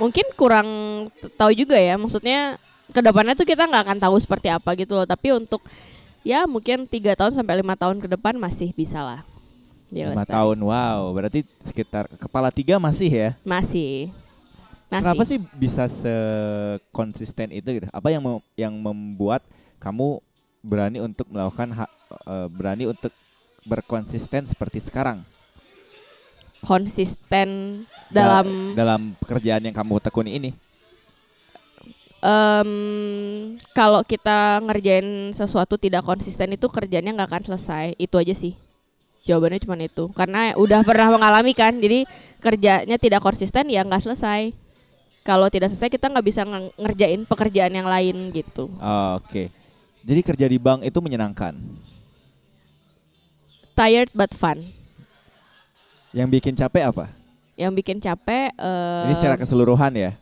mungkin 0.00 0.24
kurang 0.38 0.68
tahu 1.36 1.52
juga 1.52 1.76
ya. 1.76 2.00
Maksudnya 2.00 2.56
ke 2.92 3.00
depannya 3.04 3.36
tuh 3.36 3.44
kita 3.44 3.68
nggak 3.68 3.84
akan 3.90 3.98
tahu 4.00 4.16
seperti 4.22 4.48
apa 4.48 4.72
gitu 4.78 4.96
loh. 4.96 5.04
Tapi 5.04 5.36
untuk 5.36 5.60
ya 6.24 6.46
mungkin 6.48 6.88
tiga 6.88 7.12
tahun 7.18 7.36
sampai 7.36 7.60
lima 7.60 7.76
tahun 7.76 8.00
ke 8.00 8.08
depan 8.16 8.38
masih 8.38 8.72
bisa 8.72 9.02
lah. 9.02 9.20
Di 9.92 10.00
Lima 10.08 10.24
tahun, 10.24 10.56
wow. 10.64 11.12
Berarti 11.12 11.44
sekitar 11.68 12.08
kepala 12.16 12.48
tiga 12.48 12.80
masih 12.80 13.12
ya? 13.12 13.30
Masih. 13.44 14.08
Masih. 14.92 15.00
Kenapa 15.00 15.22
sih 15.24 15.38
bisa 15.56 15.84
sekonsisten 15.88 17.48
itu 17.48 17.80
gitu? 17.80 17.86
Apa 17.88 18.12
yang 18.12 18.20
mem- 18.20 18.44
yang 18.54 18.74
membuat 18.76 19.40
kamu 19.80 20.20
berani 20.60 21.00
untuk 21.00 21.26
melakukan 21.32 21.72
ha- 21.72 21.94
eh, 22.28 22.48
berani 22.52 22.84
untuk 22.86 23.10
berkonsisten 23.64 24.44
seperti 24.44 24.78
sekarang 24.78 25.24
Konsisten 26.62 27.82
Da- 28.06 28.38
dalam 28.44 28.46
dalam 28.76 29.00
pekerjaan 29.18 29.64
yang 29.64 29.74
kamu 29.74 29.98
tekuni 29.98 30.38
ini? 30.38 30.50
em, 32.22 32.70
kalau 33.74 34.06
kita 34.06 34.62
ngerjain 34.62 35.34
sesuatu 35.34 35.74
tidak 35.74 36.06
konsisten 36.06 36.54
itu 36.54 36.70
kerjanya 36.70 37.10
nggak 37.10 37.28
akan 37.34 37.44
selesai. 37.50 37.98
Itu 37.98 38.14
aja 38.22 38.30
sih. 38.30 38.54
Jawabannya 39.26 39.58
cuma 39.58 39.74
itu. 39.78 40.06
Karena 40.14 40.54
udah 40.54 40.86
pernah 40.86 41.10
mengalami 41.10 41.50
kan. 41.50 41.74
Jadi 41.74 42.06
kerjanya 42.38 42.94
tidak 42.94 43.26
konsisten 43.26 43.66
ya 43.66 43.82
nggak 43.82 44.06
selesai. 44.06 44.54
Kalau 45.22 45.46
tidak 45.46 45.70
selesai 45.70 45.86
kita 45.88 46.06
nggak 46.06 46.26
bisa 46.26 46.42
nge- 46.42 46.74
ngerjain 46.76 47.22
pekerjaan 47.22 47.70
yang 47.70 47.86
lain 47.86 48.30
gitu. 48.30 48.66
Oke. 49.14 49.54
Jadi 50.02 50.20
kerja 50.20 50.46
di 50.46 50.58
bank 50.58 50.82
itu 50.82 50.98
menyenangkan. 50.98 51.54
Tired 53.72 54.10
but 54.12 54.30
fun. 54.32 54.60
Yang 56.10 56.28
bikin 56.32 56.54
capek 56.54 56.90
apa? 56.90 57.06
Yang 57.54 57.72
bikin 57.78 57.96
capek. 57.98 58.50
eh, 58.52 59.02
Ini 59.06 59.14
secara 59.14 59.36
keseluruhan 59.36 59.92
ya. 59.94 60.12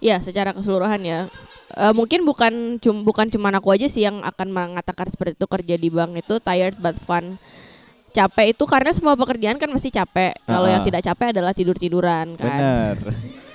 Ya, 0.00 0.16
secara 0.18 0.50
keseluruhan 0.50 1.00
ya. 1.00 1.28
Eh, 1.68 1.92
mungkin 1.92 2.24
bukan 2.24 2.80
cum 2.80 3.04
bukan 3.04 3.28
cuma 3.28 3.52
aku 3.52 3.70
aja 3.70 3.86
sih 3.86 4.02
yang 4.02 4.24
akan 4.24 4.48
mengatakan 4.48 5.06
seperti 5.06 5.36
itu 5.36 5.46
kerja 5.46 5.74
di 5.76 5.88
bank 5.88 6.16
itu 6.16 6.34
tired 6.38 6.76
but 6.76 6.96
fun. 6.96 7.36
Capek 8.10 8.56
itu 8.56 8.64
karena 8.64 8.90
semua 8.90 9.12
pekerjaan 9.14 9.60
kan 9.60 9.68
pasti 9.68 9.92
capek. 9.92 10.32
Kalau 10.42 10.64
yang 10.64 10.80
Ah. 10.80 10.86
tidak 10.86 11.04
capek 11.04 11.36
adalah 11.36 11.52
tidur-tiduran 11.52 12.32
kan. 12.34 12.48
Benar. 12.48 12.96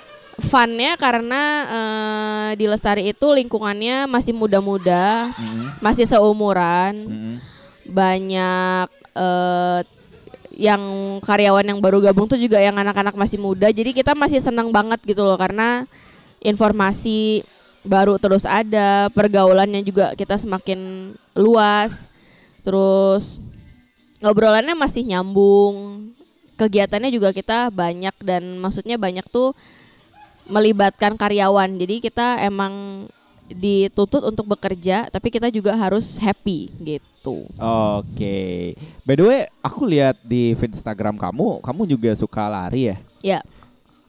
Funnya 0.42 0.98
karena 0.98 1.44
eh, 1.70 2.50
di 2.58 2.66
Lestari 2.66 3.14
itu 3.14 3.28
lingkungannya 3.32 4.10
masih 4.10 4.34
muda-muda, 4.34 5.32
Mm-mm. 5.38 5.78
masih 5.80 6.10
seumuran, 6.10 6.94
Mm-mm. 7.08 7.36
banyak 7.88 8.88
eh, 9.16 9.82
yang 10.62 10.84
karyawan 11.24 11.66
yang 11.66 11.80
baru 11.80 12.04
gabung 12.04 12.28
tuh 12.28 12.38
juga 12.38 12.60
yang 12.62 12.76
anak-anak 12.78 13.16
masih 13.16 13.40
muda. 13.42 13.72
Jadi 13.72 13.96
kita 13.96 14.14
masih 14.14 14.44
senang 14.44 14.70
banget 14.70 15.00
gitu 15.08 15.24
loh 15.24 15.40
karena 15.40 15.90
informasi 16.44 17.42
baru 17.82 18.22
terus 18.22 18.46
ada, 18.46 19.10
pergaulannya 19.10 19.82
juga 19.82 20.14
kita 20.14 20.38
semakin 20.38 21.12
luas. 21.34 22.06
Terus 22.62 23.42
ngobrolannya 24.22 24.78
masih 24.78 25.02
nyambung. 25.08 26.10
Kegiatannya 26.62 27.10
juga 27.10 27.34
kita 27.34 27.74
banyak 27.74 28.14
dan 28.22 28.62
maksudnya 28.62 29.02
banyak 29.02 29.26
tuh 29.34 29.58
melibatkan 30.46 31.14
karyawan. 31.14 31.70
Jadi 31.76 32.02
kita 32.02 32.42
emang 32.42 33.06
dituntut 33.48 34.24
untuk 34.24 34.48
bekerja, 34.48 35.08
tapi 35.08 35.28
kita 35.28 35.48
juga 35.48 35.76
harus 35.76 36.16
happy 36.16 36.72
gitu. 36.80 37.46
Oke. 37.60 38.74
By 39.04 39.14
the 39.14 39.24
way, 39.24 39.42
aku 39.60 39.84
lihat 39.84 40.18
di 40.22 40.56
feed 40.56 40.72
Instagram 40.72 41.16
kamu, 41.16 41.60
kamu 41.60 41.82
juga 41.86 42.16
suka 42.16 42.48
lari 42.48 42.90
ya? 42.90 42.98
Ya, 43.22 43.40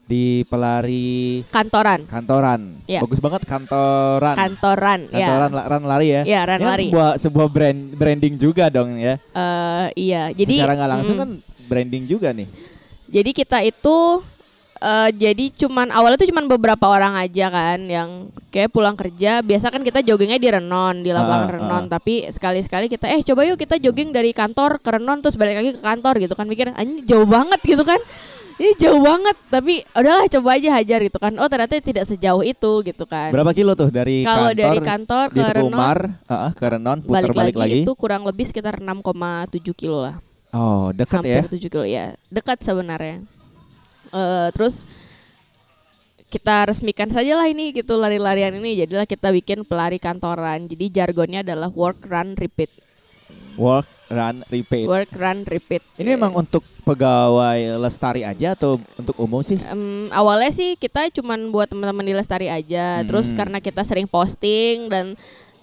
Di 0.03 0.45
pelari 0.47 1.40
kantoran, 1.49 2.05
kantoran. 2.05 2.77
Ya. 2.85 3.01
Bagus 3.01 3.16
banget 3.16 3.42
kantoran. 3.42 4.37
kantoran, 4.37 5.01
kantoran 5.09 5.51
ya. 5.51 5.57
la- 5.57 5.68
run 5.68 5.85
lari 5.85 6.09
ya. 6.11 6.23
Ya, 6.23 6.40
Ini 6.45 6.53
kan 6.59 6.68
lari. 6.68 6.85
sebuah 6.87 7.11
sebuah 7.18 7.49
brand 7.49 7.81
branding 7.92 8.35
juga 8.37 8.68
dong 8.68 8.95
ya. 8.97 9.16
Eh, 9.16 9.87
iya, 9.97 10.29
jadi 10.31 10.55
Secara 10.59 10.75
nggak 10.77 10.90
langsung 10.90 11.16
mm, 11.16 11.23
kan 11.23 11.31
branding 11.64 12.05
juga 12.05 12.29
nih. 12.31 12.45
Jadi 13.09 13.31
kita 13.33 13.59
itu 13.61 13.97
eh, 14.83 15.11
jadi 15.14 15.45
cuman 15.55 15.95
awalnya 15.95 16.18
tuh 16.18 16.29
cuman 16.35 16.51
beberapa 16.51 16.90
orang 16.90 17.14
aja 17.14 17.47
kan 17.49 17.79
yang 17.87 18.29
kayak 18.51 18.75
pulang 18.75 18.99
kerja. 18.99 19.40
Biasa 19.40 19.71
kan 19.71 19.87
kita 19.87 20.03
joggingnya 20.03 20.42
di 20.42 20.49
Renon 20.51 21.07
di 21.07 21.14
lapangan 21.14 21.47
Ah, 21.47 21.49
ah, 21.49 21.55
Renon. 21.57 21.85
tapi 21.87 22.27
sekali-sekali 22.27 22.90
kita 22.90 23.07
eh 23.07 23.23
coba 23.23 23.47
yuk 23.47 23.57
kita 23.57 23.79
jogging 23.79 24.11
dari 24.11 24.35
kantor 24.35 24.83
ke 24.83 24.90
Renon 24.90 25.23
terus 25.23 25.38
balik 25.38 25.62
lagi 25.62 25.71
ke 25.79 25.83
kantor 25.83 26.14
gitu 26.18 26.35
kan. 26.35 26.47
Mikir 26.51 26.75
anjing 26.75 27.07
jauh 27.07 27.25
banget 27.25 27.61
gitu 27.62 27.87
kan. 27.87 28.03
Ini 28.61 28.79
jauh 28.79 29.01
banget 29.01 29.37
tapi 29.49 29.81
udahlah 29.97 30.27
coba 30.29 30.49
aja 30.55 30.68
hajar 30.77 30.99
gitu 31.03 31.18
kan. 31.18 31.33
Oh 31.40 31.49
ternyata 31.49 31.79
tidak 31.81 32.05
sejauh 32.05 32.42
itu 32.45 32.73
gitu 32.85 33.05
kan. 33.09 33.33
Berapa 33.33 33.55
kilo 33.57 33.73
tuh 33.73 33.88
dari 33.88 34.27
kalau 34.27 34.51
kantor 34.51 34.59
dari 34.59 34.79
kantor 34.83 35.27
ke 35.31 35.42
Renon 35.57 35.73
Umar, 35.73 35.99
ah, 36.29 36.53
ke 36.53 36.64
Renon 36.68 36.99
putar 37.01 37.31
balik, 37.33 37.38
balik, 37.38 37.55
lagi, 37.57 37.73
lagi. 37.79 37.83
itu 37.87 37.92
kurang 37.97 38.23
lebih 38.29 38.45
sekitar 38.45 38.83
6,7 38.83 39.73
kilo 39.73 40.05
lah. 40.05 40.21
Oh, 40.53 40.92
dekat 40.92 41.25
ya. 41.25 41.40
hampir 41.49 41.57
7 41.57 41.73
kilo 41.73 41.85
ya 41.88 42.12
dekat 42.29 42.61
sebenarnya 42.61 43.25
Eh, 44.12 44.48
terus 44.53 44.85
kita 46.29 46.68
resmikan 46.68 47.09
saja 47.09 47.37
lah 47.37 47.44
ini 47.44 47.72
gitu 47.72 47.92
lari-larian 47.92 48.57
ini 48.57 48.77
jadilah 48.79 49.05
kita 49.05 49.29
bikin 49.29 49.64
pelari 49.64 49.96
kantoran 49.96 50.64
jadi 50.64 51.05
jargonnya 51.05 51.40
adalah 51.40 51.68
work 51.68 52.05
run 52.05 52.33
repeat 52.37 52.68
Work, 53.53 53.85
run, 54.09 54.40
repeat. 54.48 54.88
work 54.88 55.12
run 55.12 55.44
repeat 55.44 55.85
Ini 56.01 56.16
emang 56.16 56.33
untuk 56.33 56.64
pegawai 56.88 57.77
lestari 57.77 58.25
aja 58.25 58.57
atau 58.57 58.81
untuk 58.96 59.12
umum 59.20 59.44
sih? 59.44 59.61
Em, 59.61 60.09
awalnya 60.09 60.48
sih 60.48 60.72
kita 60.77 61.12
cuman 61.12 61.53
buat 61.53 61.68
teman-teman 61.68 62.01
di 62.03 62.16
Lestari 62.16 62.48
aja 62.48 63.05
terus 63.05 63.29
Hmm. 63.29 63.37
karena 63.37 63.59
kita 63.61 63.85
sering 63.85 64.09
posting 64.09 64.88
dan 64.88 65.12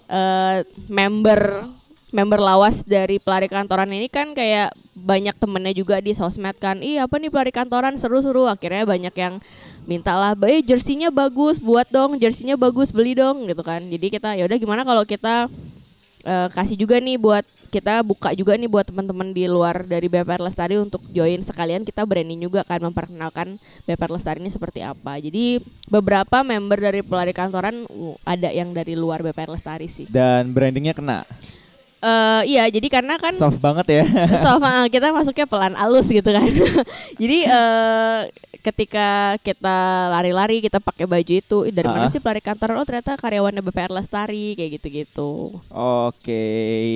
eh, 0.06 0.58
member 0.86 1.66
member 2.10 2.42
lawas 2.42 2.82
dari 2.82 3.18
pelari 3.22 3.46
kantoran 3.46 3.90
ini 3.90 4.10
kan 4.10 4.34
kayak 4.34 4.74
banyak 4.94 5.32
temennya 5.38 5.72
juga 5.72 6.02
di 6.02 6.12
sosmed 6.12 6.58
kan 6.60 6.82
ih 6.84 7.00
apa 7.00 7.16
nih 7.16 7.30
pelari 7.32 7.52
kantoran 7.54 7.96
seru-seru 7.96 8.44
akhirnya 8.44 8.84
banyak 8.84 9.14
yang 9.16 9.34
minta 9.88 10.12
lah 10.14 10.36
eh 10.46 10.60
jersinya 10.60 11.08
bagus 11.08 11.58
buat 11.58 11.88
dong 11.88 12.20
jersinya 12.20 12.58
bagus 12.58 12.92
beli 12.92 13.16
dong 13.16 13.48
gitu 13.48 13.64
kan 13.64 13.80
jadi 13.86 14.06
kita 14.12 14.28
ya 14.36 14.44
udah 14.44 14.58
gimana 14.60 14.82
kalau 14.84 15.02
kita 15.08 15.48
eh, 16.26 16.48
kasih 16.52 16.76
juga 16.76 17.00
nih 17.00 17.16
buat 17.16 17.46
kita 17.70 18.02
buka 18.02 18.34
juga 18.34 18.58
nih 18.58 18.66
buat 18.66 18.82
teman-teman 18.82 19.30
di 19.30 19.46
luar 19.46 19.86
dari 19.86 20.10
BPR 20.10 20.42
Lestari 20.42 20.74
untuk 20.76 21.06
join 21.14 21.38
sekalian 21.40 21.86
kita 21.86 22.02
branding 22.02 22.42
juga 22.42 22.66
kan 22.66 22.82
memperkenalkan 22.82 23.62
BPR 23.86 24.10
Lestari 24.10 24.42
ini 24.42 24.50
seperti 24.50 24.82
apa. 24.82 25.16
Jadi 25.22 25.62
beberapa 25.86 26.42
member 26.42 26.82
dari 26.82 27.00
pelari 27.06 27.30
kantoran 27.30 27.86
uh, 27.86 28.18
ada 28.26 28.50
yang 28.50 28.74
dari 28.74 28.98
luar 28.98 29.22
BPR 29.22 29.54
Lestari 29.54 29.86
sih. 29.86 30.10
Dan 30.10 30.50
brandingnya 30.50 30.98
kena. 30.98 31.22
Eh 32.00 32.42
iya, 32.48 32.64
jadi 32.66 32.88
karena 32.88 33.14
kan 33.14 33.36
Soft 33.36 33.60
banget 33.60 33.86
ya. 33.92 34.04
sama 34.46 34.88
kita 34.88 35.12
masuknya 35.12 35.44
pelan 35.44 35.74
alus 35.74 36.08
gitu 36.08 36.26
kan. 36.26 36.48
jadi 37.20 37.38
eh 37.44 38.18
ketika 38.60 39.08
kita 39.38 39.76
lari-lari 40.10 40.60
kita 40.60 40.78
pakai 40.78 41.04
baju 41.04 41.32
itu 41.34 41.58
"Ih, 41.62 41.72
dari 41.72 41.84
mana 41.86 42.04
Ah. 42.04 42.12
sih 42.12 42.16
pelari 42.16 42.40
kantoran? 42.40 42.76
Oh 42.76 42.84
ternyata 42.84 43.16
karyawannya 43.16 43.60
BPR 43.62 43.88
Lestari 43.90 44.52
kayak 44.54 44.70
gitu-gitu. 44.74 45.60
Oke, 45.68 46.44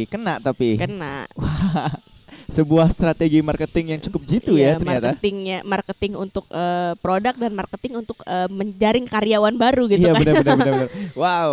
kena 0.08 0.36
tapi 0.38 0.76
Kena. 0.76 1.28
sebuah 2.46 2.88
strategi 2.88 3.40
marketing 3.40 3.96
yang 3.96 4.00
cukup 4.02 4.22
jitu 4.24 4.52
Iya, 4.54 4.64
ya 4.66 4.72
ternyata. 4.76 5.08
marketingnya 5.12 5.58
marketing 5.64 6.12
untuk 6.14 6.44
eh, 6.48 6.92
produk 6.98 7.32
dan 7.34 7.52
marketing 7.52 7.92
untuk 7.98 8.20
eh, 8.22 8.48
menjaring 8.50 9.04
karyawan 9.04 9.54
baru 9.54 9.84
gitu 9.86 10.00
iya 10.02 10.12
kan. 10.12 10.20
benar 10.20 10.34
benar 10.42 10.56
benar. 10.58 10.88
Wow. 11.14 11.50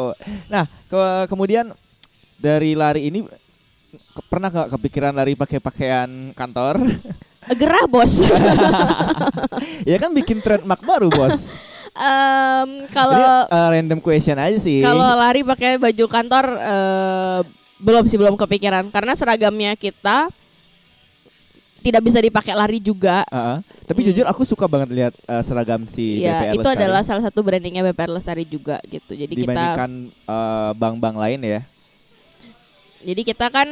Nah, 0.48 0.66
ke- 0.86 1.26
kemudian 1.28 1.72
dari 2.42 2.74
lari 2.74 3.08
ini 3.08 3.22
ke- 3.22 4.26
pernah 4.26 4.50
nggak 4.50 4.74
kepikiran 4.74 5.14
lari 5.14 5.38
pakai 5.38 5.62
pakaian 5.62 6.10
kantor? 6.34 6.82
Gerah 7.62 7.86
bos. 7.86 8.22
ya 9.90 9.98
kan 9.98 10.10
bikin 10.12 10.42
trademark 10.42 10.82
baru 10.82 11.10
bos. 11.10 11.50
Ini 11.92 12.88
kalau 12.88 13.20
uh, 13.52 13.68
random 13.68 14.00
question 14.00 14.40
aja 14.40 14.56
sih. 14.56 14.80
kalau 14.80 15.12
lari 15.12 15.44
pakai 15.44 15.76
baju 15.76 16.06
kantor 16.08 16.46
eh, 16.56 17.40
belum 17.78 18.08
sih 18.08 18.16
belum 18.16 18.40
kepikiran 18.40 18.88
karena 18.88 19.12
seragamnya 19.12 19.76
kita 19.76 20.32
tidak 21.82 22.02
bisa 22.06 22.22
dipakai 22.22 22.54
lari 22.54 22.80
juga. 22.80 23.26
Uh-uh. 23.28 23.60
Tapi 23.84 24.00
Hmm. 24.00 24.08
jujur 24.14 24.26
aku 24.30 24.48
suka 24.48 24.70
banget 24.70 24.90
lihat 24.94 25.14
uh, 25.26 25.42
seragam 25.42 25.84
si 25.84 26.22
Iya, 26.22 26.48
BPR 26.48 26.54
itu 26.54 26.60
Lestari 26.64 26.78
adalah 26.80 27.02
salah 27.04 27.24
satu 27.26 27.40
brandingnya 27.42 27.84
BPR 27.84 28.12
Lestari 28.14 28.46
juga 28.48 28.80
gitu. 28.88 29.12
Jadi 29.12 29.34
kita 29.34 29.52
dibandingkan 29.52 29.92
uh, 30.30 30.72
bank-bank 30.78 31.16
lain 31.18 31.40
ya. 31.44 31.62
Jadi 33.02 33.22
kita 33.24 33.48
kan 33.48 33.70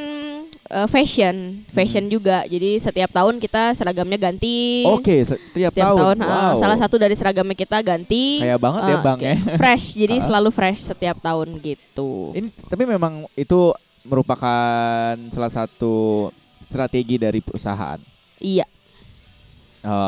eh, 0.69 0.87
fashion, 0.87 1.35
fashion 1.67 2.05
juga. 2.05 2.45
Jadi 2.45 2.77
setiap 2.77 3.09
tahun 3.09 3.37
kita 3.37 3.73
seragamnya 3.73 4.19
ganti. 4.19 4.85
Oke, 4.85 5.23
se- 5.23 5.41
tiap 5.51 5.71
Setiap 5.71 5.85
tahun, 5.91 6.17
tahun. 6.17 6.17
ah, 6.21 6.51
wow. 6.51 6.55
salah 6.55 6.77
satu 6.77 6.95
dari 6.95 7.13
seragamnya 7.13 7.53
kita 7.53 7.79
ganti. 7.79 8.39
Kayak 8.39 8.59
banget 8.59 8.81
ya 8.83 8.91
Eh, 8.91 8.99
bang 8.99 9.19
ya. 9.19 9.35
Fresh, 9.55 9.85
jadi 9.95 10.15
Ah. 10.17 10.23
selalu 10.27 10.49
fresh 10.49 10.79
setiap 10.85 11.17
tahun 11.19 11.57
gitu. 11.59 12.33
Ini 12.33 12.47
tapi 12.65 12.83
memang 12.83 13.25
itu 13.33 13.73
merupakan 14.03 15.13
salah 15.29 15.51
satu 15.51 16.29
strategi 16.59 17.17
dari 17.17 17.39
perusahaan. 17.39 17.97
Iya. 18.37 18.65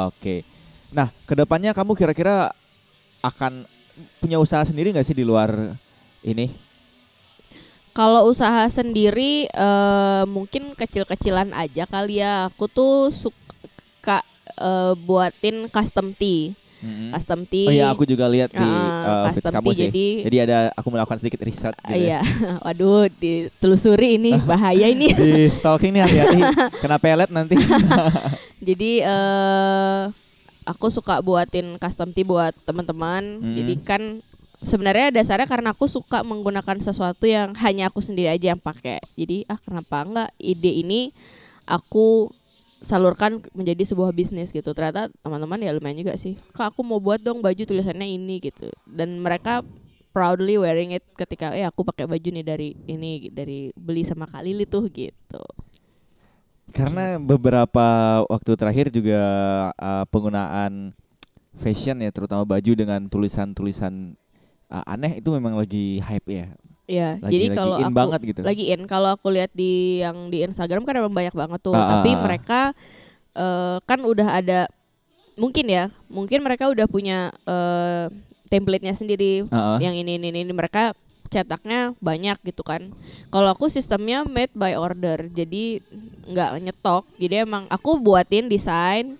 Oke. 0.07 0.43
Nah, 0.91 1.07
ke 1.23 1.34
depannya 1.34 1.71
kamu 1.71 1.95
kira-kira 1.95 2.51
akan 3.19 3.63
punya 4.17 4.38
usaha 4.38 4.62
sendiri 4.62 4.91
nggak 4.91 5.03
sih 5.03 5.15
di 5.15 5.23
luar 5.23 5.75
ini? 6.21 6.51
Kalau 7.91 8.23
usaha 8.25 8.63
sendiri 8.67 9.45
eh, 9.45 10.23
mungkin 10.25 10.71
kecil-kecilan 10.73 11.51
aja 11.51 11.84
kali 11.84 12.17
ya. 12.17 12.47
Aku 12.47 12.65
tuh 12.65 13.10
suka 13.10 14.23
eh, 14.54 14.93
buatin 14.97 15.67
custom 15.67 16.12
tee. 16.12 16.56
Mm-mm. 16.82 17.13
Custom 17.13 17.45
tee. 17.45 17.69
Oh 17.69 17.73
iya, 17.75 17.93
aku 17.93 18.04
juga 18.04 18.25
lihat 18.25 18.49
di 18.49 18.58
uh, 18.58 19.30
feeds 19.30 19.38
custom 19.38 19.54
kamu 19.54 19.69
sih. 19.69 19.80
jadi- 19.86 20.17
Jadi 20.25 20.38
ada 20.41 20.58
aku 20.73 20.88
melakukan 20.89 21.19
sedikit 21.19 21.45
riset 21.45 21.77
Ah, 21.77 21.93
gitu. 21.93 22.01
ya. 22.01 22.01
Iya, 22.01 22.19
waduh, 22.65 23.06
ditelusuri 23.13 24.17
ini 24.17 24.34
bahaya 24.49 24.89
ini. 24.89 25.13
Di 25.13 25.45
stalking 25.47 25.93
nih 25.93 26.01
hati-hati 26.01 26.39
kena 26.82 26.97
pelet 26.97 27.30
nanti. 27.30 27.54
Jadi 28.60 28.91
eh 28.97 30.01
aku 30.63 30.89
suka 30.89 31.19
buatin 31.19 31.77
custom 31.77 32.13
tee 32.13 32.25
buat 32.25 32.58
teman-teman. 32.63 33.43
Mm. 33.43 33.54
Jadi 33.54 33.73
kan 33.84 34.01
sebenarnya 34.62 35.10
dasarnya 35.10 35.50
karena 35.50 35.74
aku 35.74 35.89
suka 35.89 36.21
menggunakan 36.21 36.78
sesuatu 36.82 37.26
yang 37.26 37.54
hanya 37.62 37.89
aku 37.89 38.00
sendiri 38.00 38.30
aja 38.30 38.54
yang 38.54 38.62
pakai. 38.62 39.02
Jadi 39.17 39.45
ah 39.50 39.58
kenapa 39.58 40.06
enggak 40.06 40.30
ide 40.38 40.71
ini 40.86 41.13
aku 41.65 42.30
salurkan 42.82 43.41
menjadi 43.54 43.93
sebuah 43.93 44.13
bisnis 44.13 44.50
gitu. 44.50 44.74
Ternyata 44.74 45.10
teman-teman 45.21 45.62
ya 45.62 45.74
lumayan 45.74 46.02
juga 46.02 46.17
sih. 46.17 46.38
Kak 46.54 46.74
aku 46.74 46.82
mau 46.82 46.97
buat 46.97 47.21
dong 47.21 47.41
baju 47.41 47.62
tulisannya 47.62 48.06
ini 48.06 48.41
gitu. 48.41 48.69
Dan 48.89 49.21
mereka 49.21 49.62
proudly 50.12 50.60
wearing 50.60 50.91
it 50.97 51.06
ketika 51.15 51.56
eh 51.56 51.63
aku 51.63 51.88
pakai 51.88 52.06
baju 52.06 52.28
nih 52.30 52.45
dari 52.45 52.69
ini 52.89 53.32
dari 53.32 53.71
beli 53.74 54.04
sama 54.06 54.28
Kak 54.30 54.43
Lili 54.45 54.65
tuh 54.65 54.89
gitu. 54.89 55.41
Karena 56.71 57.19
beberapa 57.19 57.88
waktu 58.32 58.56
terakhir 58.56 58.88
juga 58.95 59.21
uh, 59.76 60.08
penggunaan 60.08 60.95
fashion 61.60 62.00
ya 62.00 62.15
terutama 62.15 62.47
baju 62.47 62.71
dengan 62.71 63.12
tulisan-tulisan 63.12 64.15
uh, 64.71 64.84
aneh 64.88 65.19
itu 65.19 65.29
memang 65.36 65.60
lagi 65.60 65.99
hype 65.99 66.29
ya. 66.31 66.47
Iya, 66.91 67.23
jadi 67.23 67.55
kalau 67.55 67.79
aku 67.79 67.93
banget 67.95 68.19
gitu. 68.36 68.39
lagi 68.43 68.63
in 68.67 68.84
kalau 68.84 69.15
aku 69.15 69.31
lihat 69.31 69.55
di 69.55 70.03
yang 70.03 70.27
di 70.27 70.43
Instagram 70.43 70.84
kan 70.84 70.99
emang 70.99 71.15
banyak 71.15 71.31
banget 71.31 71.60
tuh, 71.63 71.71
Ah, 71.71 71.88
tapi 71.88 72.12
ah, 72.12 72.19
mereka 72.19 72.62
eh, 73.31 73.77
kan 73.88 73.99
udah 74.03 74.27
ada 74.27 74.67
mungkin 75.39 75.71
ya, 75.71 75.88
mungkin 76.12 76.43
mereka 76.43 76.67
udah 76.67 76.84
punya 76.91 77.31
eh, 77.47 78.12
template-nya 78.51 78.91
sendiri 78.91 79.47
Uh-uh. 79.47 79.79
yang 79.79 79.95
ini 79.95 80.19
ini 80.19 80.36
ini 80.36 80.51
mereka 80.51 80.91
cetaknya 81.31 81.95
banyak 82.03 82.36
gitu 82.43 82.60
kan. 82.60 82.91
Kalau 83.31 83.47
aku 83.47 83.71
sistemnya 83.71 84.27
made 84.27 84.51
by 84.51 84.75
order, 84.75 85.31
jadi 85.31 85.79
nggak 86.27 86.60
nyetok. 86.60 87.07
Jadi 87.15 87.47
emang 87.47 87.71
aku 87.71 88.03
buatin 88.03 88.51
desain, 88.51 89.15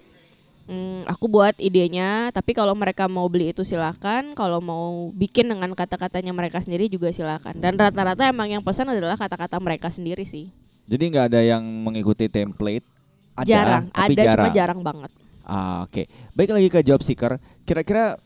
hmm, 0.72 1.12
aku 1.12 1.28
buat 1.28 1.60
idenya. 1.60 2.32
Tapi 2.32 2.56
kalau 2.56 2.72
mereka 2.72 3.12
mau 3.12 3.28
beli 3.28 3.52
itu 3.52 3.68
silakan. 3.68 4.32
Kalau 4.32 4.64
mau 4.64 5.12
bikin 5.12 5.52
dengan 5.52 5.76
kata-katanya 5.76 6.32
mereka 6.32 6.64
sendiri 6.64 6.88
juga 6.88 7.12
silakan. 7.12 7.60
Dan 7.60 7.76
rata-rata 7.76 8.24
emang 8.24 8.48
yang 8.48 8.64
pesan 8.64 8.88
adalah 8.88 9.20
kata-kata 9.20 9.60
mereka 9.60 9.92
sendiri 9.92 10.24
sih. 10.24 10.48
Jadi 10.88 11.04
nggak 11.12 11.26
ada 11.36 11.42
yang 11.44 11.62
mengikuti 11.62 12.32
template. 12.32 12.88
Ada, 13.32 13.48
jarang, 13.48 13.84
tapi 13.92 14.14
ada 14.16 14.24
jarang. 14.24 14.36
cuma 14.36 14.50
jarang 14.52 14.80
banget. 14.84 15.12
Ah, 15.48 15.88
Oke, 15.88 16.04
baik 16.36 16.52
lagi 16.52 16.68
ke 16.68 16.80
job 16.84 17.00
seeker. 17.00 17.40
Kira-kira 17.64 18.20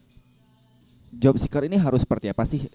job 1.13 1.37
seeker 1.37 1.65
ini 1.65 1.77
harus 1.77 2.03
seperti 2.03 2.33
apa 2.33 2.43
sih 2.43 2.65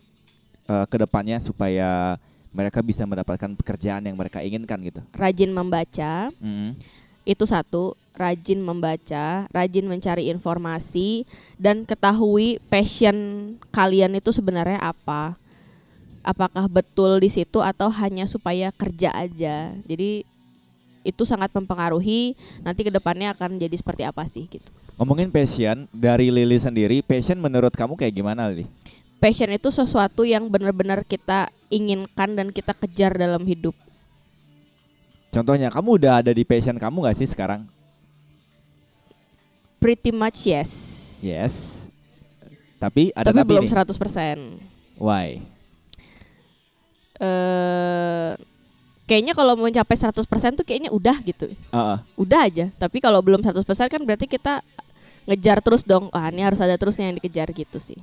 eh, 0.70 0.84
ke 0.86 0.96
depannya 0.96 1.42
supaya 1.42 2.16
mereka 2.50 2.82
bisa 2.82 3.06
mendapatkan 3.06 3.50
pekerjaan 3.58 4.02
yang 4.06 4.18
mereka 4.18 4.42
inginkan 4.42 4.78
gitu? 4.82 5.00
Rajin 5.14 5.50
membaca, 5.54 6.30
Mm. 6.38 6.74
Itu 7.24 7.44
satu 7.44 7.94
rajin 8.16 8.60
membaca, 8.60 9.48
rajin 9.48 9.86
mencari 9.88 10.28
informasi 10.28 11.24
dan 11.56 11.88
ketahui 11.88 12.60
passion 12.68 13.16
kalian 13.72 14.18
itu 14.20 14.28
sebenarnya 14.34 14.80
apa. 14.80 15.36
Apakah 16.20 16.68
betul 16.68 17.16
di 17.16 17.32
situ 17.32 17.64
atau 17.64 17.88
hanya 17.88 18.28
supaya 18.28 18.68
kerja 18.76 19.08
aja. 19.16 19.72
Jadi 19.88 20.28
itu 21.00 21.22
sangat 21.24 21.48
mempengaruhi 21.56 22.36
nanti 22.60 22.84
ke 22.84 22.92
depannya 22.92 23.32
akan 23.32 23.56
jadi 23.56 23.72
seperti 23.72 24.04
apa 24.04 24.28
sih 24.28 24.44
gitu. 24.44 24.68
Ngomongin 25.00 25.32
passion 25.32 25.88
dari 25.96 26.28
Lili 26.28 26.60
sendiri, 26.60 27.00
passion 27.00 27.40
menurut 27.40 27.72
kamu 27.72 27.96
kayak 27.96 28.20
gimana, 28.20 28.52
Lili? 28.52 28.68
Passion 29.16 29.48
itu 29.48 29.72
sesuatu 29.72 30.28
yang 30.28 30.52
benar-benar 30.52 31.08
kita 31.08 31.48
inginkan 31.72 32.36
dan 32.36 32.52
kita 32.52 32.76
kejar 32.76 33.16
dalam 33.16 33.48
hidup. 33.48 33.72
Contohnya, 35.30 35.70
kamu 35.70 35.98
udah 36.02 36.12
ada 36.26 36.34
di 36.34 36.42
passion 36.42 36.74
kamu 36.74 37.06
gak 37.06 37.16
sih 37.18 37.28
sekarang? 37.30 37.66
Pretty 39.78 40.10
much 40.10 40.44
yes. 40.44 40.70
Yes. 41.22 41.86
Tapi 42.82 43.14
ada 43.14 43.30
tapi, 43.30 43.38
tapi, 43.40 43.48
belum 43.48 43.64
nih. 43.64 43.72
100%. 43.72 45.00
Why? 45.00 45.28
eh 47.20 48.32
kayaknya 49.04 49.36
kalau 49.36 49.52
mau 49.58 49.68
mencapai 49.68 49.92
100% 49.92 50.24
tuh 50.56 50.64
kayaknya 50.64 50.88
udah 50.88 51.16
gitu. 51.20 51.52
Uh-uh. 51.68 52.00
Udah 52.16 52.48
aja. 52.48 52.72
Tapi 52.80 53.02
kalau 53.02 53.20
belum 53.20 53.44
100% 53.44 53.60
kan 53.66 54.00
berarti 54.00 54.24
kita 54.24 54.64
ngejar 55.28 55.60
terus 55.60 55.84
dong. 55.84 56.08
Wah, 56.08 56.32
ini 56.32 56.40
harus 56.40 56.62
ada 56.64 56.78
terusnya 56.80 57.12
yang 57.12 57.20
dikejar 57.20 57.52
gitu 57.52 57.76
sih. 57.76 57.98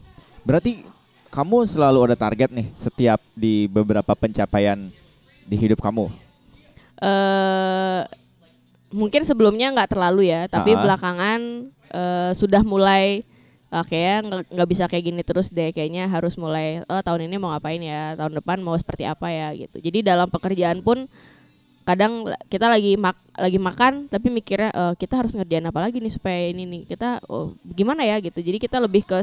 Berarti 0.46 0.86
kamu 1.34 1.66
selalu 1.66 2.12
ada 2.12 2.16
target 2.20 2.54
nih 2.54 2.68
setiap 2.78 3.20
di 3.34 3.66
beberapa 3.66 4.14
pencapaian 4.14 4.92
di 5.48 5.56
hidup 5.58 5.82
kamu. 5.82 6.27
Eh 7.02 8.02
mungkin 8.94 9.22
sebelumnya 9.28 9.72
nggak 9.76 9.92
terlalu 9.94 10.32
ya, 10.32 10.48
tapi 10.48 10.74
Ah. 10.74 10.82
belakangan 10.82 11.40
eh, 11.94 12.32
sudah 12.36 12.64
mulai 12.64 13.24
ah, 13.68 13.84
kayaknya 13.84 14.18
nggak 14.28 14.44
nggak 14.56 14.70
bisa 14.72 14.84
kayak 14.88 15.06
gini 15.12 15.22
terus 15.28 15.48
deh. 15.52 15.70
Kayaknya 15.76 16.08
harus 16.08 16.40
mulai 16.40 16.82
oh 16.88 17.02
tahun 17.04 17.28
ini 17.28 17.36
mau 17.38 17.52
ngapain 17.52 17.84
ya, 17.84 18.16
tahun 18.16 18.40
depan 18.40 18.64
mau 18.64 18.76
seperti 18.80 19.04
apa 19.04 19.28
ya 19.30 19.52
gitu. 19.56 19.78
Jadi 19.84 20.02
dalam 20.08 20.32
pekerjaan 20.32 20.80
pun 20.82 21.06
kadang 21.88 22.28
kita 22.52 22.68
lagi 22.68 23.00
mak 23.00 23.16
lagi 23.40 23.56
makan 23.56 24.12
tapi 24.12 24.28
mikirnya 24.28 24.72
eh, 24.76 24.94
kita 25.00 25.20
harus 25.24 25.32
ngerjain 25.36 25.64
apa 25.64 25.80
lagi 25.80 26.04
nih 26.04 26.12
supaya 26.12 26.52
ini 26.52 26.64
nih 26.68 26.82
kita 26.88 27.24
oh, 27.28 27.56
gimana 27.76 28.04
ya 28.08 28.20
gitu. 28.24 28.40
Jadi 28.40 28.58
kita 28.60 28.80
lebih 28.80 29.04
ke 29.08 29.20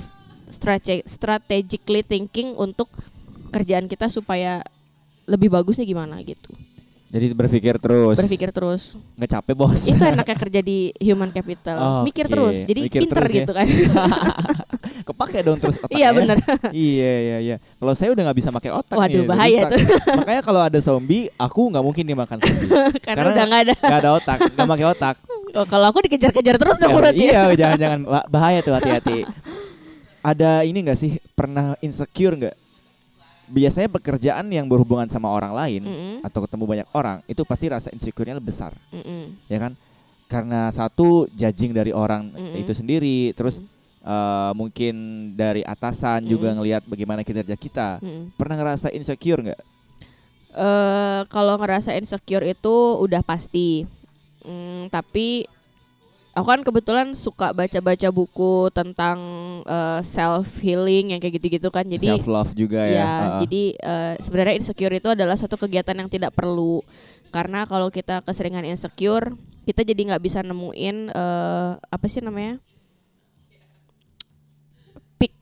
strate 0.49 1.05
strategically 1.09 2.05
thinking 2.05 2.53
untuk 2.57 2.89
kerjaan 3.49 3.89
kita 3.89 4.13
supaya 4.13 4.61
lebih 5.25 5.49
bagusnya 5.49 5.89
gimana 5.89 6.21
gitu. 6.21 6.53
Jadi 7.15 7.31
berpikir 7.31 7.79
terus. 7.79 8.19
Berpikir 8.19 8.51
terus. 8.51 8.99
Nggak 9.15 9.31
capek 9.39 9.55
bos. 9.55 9.87
Itu 9.87 10.03
enaknya 10.03 10.35
kerja 10.35 10.61
di 10.67 10.91
human 10.99 11.31
capital. 11.31 12.03
Mikir 12.03 12.27
Oke, 12.27 12.33
terus. 12.35 12.57
Jadi 12.67 12.81
mikir 12.91 13.01
pinter 13.07 13.17
terus 13.23 13.31
ya. 13.31 13.39
gitu 13.47 13.53
kan. 13.55 13.67
Kepake 15.09 15.39
dong 15.47 15.59
terus 15.63 15.79
otaknya. 15.79 15.95
Iya 15.95 16.09
benar. 16.11 16.37
Iya 16.75 17.13
iya 17.23 17.37
iya. 17.39 17.57
Kalau 17.79 17.95
saya 17.95 18.11
udah 18.19 18.23
nggak 18.27 18.39
bisa 18.43 18.51
pakai 18.51 18.71
otak 18.75 18.99
Waduh, 18.99 19.23
nih, 19.23 19.27
bahaya 19.31 19.61
rusak. 19.71 19.79
Makanya 20.27 20.43
kalau 20.43 20.61
ada 20.67 20.79
zombie, 20.83 21.31
aku 21.39 21.61
nggak 21.71 21.85
mungkin 21.87 22.03
dimakan 22.03 22.37
zombie. 22.43 22.67
Karena, 23.07 23.23
Karena- 23.23 23.31
udah 23.31 23.45
nggak 23.47 23.63
ada. 23.63 23.75
Gak 23.79 24.01
ada 24.03 24.11
otak, 24.19 24.39
nggak 24.51 24.69
pakai 24.75 24.87
otak. 24.91 25.15
Oh, 25.55 25.67
kalau 25.71 25.87
aku 25.87 25.99
dikejar-kejar 26.11 26.57
terus 26.59 26.77
dong 26.83 26.91
Ya, 26.91 26.97
berarti. 26.99 27.19
iya, 27.23 27.43
jangan-jangan 27.55 28.01
Ba- 28.11 28.27
bahaya 28.27 28.59
tuh 28.59 28.75
hati-hati. 28.75 29.23
Ada 30.19 30.67
ini 30.67 30.83
nggak 30.83 30.99
sih 30.99 31.23
pernah 31.39 31.79
insecure 31.79 32.35
nggak? 32.35 32.57
Biasanya 33.45 33.93
pekerjaan 33.93 34.49
yang 34.49 34.65
berhubungan 34.65 35.05
sama 35.13 35.29
orang 35.29 35.53
lain 35.53 35.83
Mm-mm, 35.85 36.15
atau 36.25 36.45
ketemu 36.49 36.65
banyak 36.65 36.89
orang 36.97 37.21
itu 37.29 37.45
pasti 37.45 37.69
rasa 37.69 37.93
insecure-nya 37.93 38.41
lebih 38.41 38.57
besar, 38.57 38.73
mm-mm, 38.89 39.37
ya 39.53 39.59
kan? 39.61 39.73
Karena 40.25 40.73
satu 40.73 41.29
judging 41.37 41.77
dari 41.77 41.93
orang 41.93 42.33
Mm-mm. 42.33 42.65
itu 42.65 42.73
sendiri, 42.73 43.37
terus 43.37 43.61
Mm. 43.61 43.69
eh, 44.05 44.53
mungkin 44.57 44.95
dari 45.37 45.61
atasan 45.61 46.25
juga 46.25 46.53
Mm-mm. 46.53 46.57
ngelihat 46.61 46.83
bagaimana 46.89 47.21
kinerja 47.21 47.57
kita. 47.57 48.01
mm-mm. 48.01 48.33
Pernah 48.37 48.57
ngerasa 48.57 48.89
insecure 48.93 49.41
nggak? 49.45 49.61
Eh, 50.55 51.21
kalau 51.29 51.59
ngerasa 51.59 51.93
insecure 51.99 52.47
itu 52.47 52.75
udah 53.01 53.21
pasti. 53.27 53.85
Mm, 54.45 54.93
tapi 54.93 55.49
aku 56.35 56.47
kan 56.51 56.61
kebetulan 56.67 57.09
suka 57.15 57.55
baca-baca 57.55 58.11
buku 58.11 58.69
tentang 58.75 59.19
self 60.03 60.61
healing 60.61 61.15
yang 61.15 61.21
kayak 61.23 61.39
gitu-gitu 61.39 61.71
kan. 61.71 61.87
Jadi 61.87 62.11
self 62.11 62.27
love 62.27 62.53
juga 62.59 62.83
ya. 62.85 62.95
Ya, 62.95 63.07
Heeh. 63.07 63.41
jadi 63.47 63.63
eh, 63.79 64.15
sebenarnya 64.19 64.55
insecure 64.59 64.95
itu 64.95 65.09
adalah 65.09 65.39
suatu 65.39 65.55
kegiatan 65.55 65.95
yang 65.95 66.11
tidak 66.11 66.35
perlu 66.35 66.83
karena 67.35 67.67
kalau 67.67 67.91
kita 67.91 68.23
keseringan 68.23 68.63
insecure, 68.63 69.35
kita 69.67 69.83
jadi 69.83 70.15
nggak 70.15 70.23
bisa 70.23 70.43
nemuin 70.47 71.11
eh, 71.11 71.71
apa 71.79 72.07
sih 72.07 72.23
namanya 72.23 72.63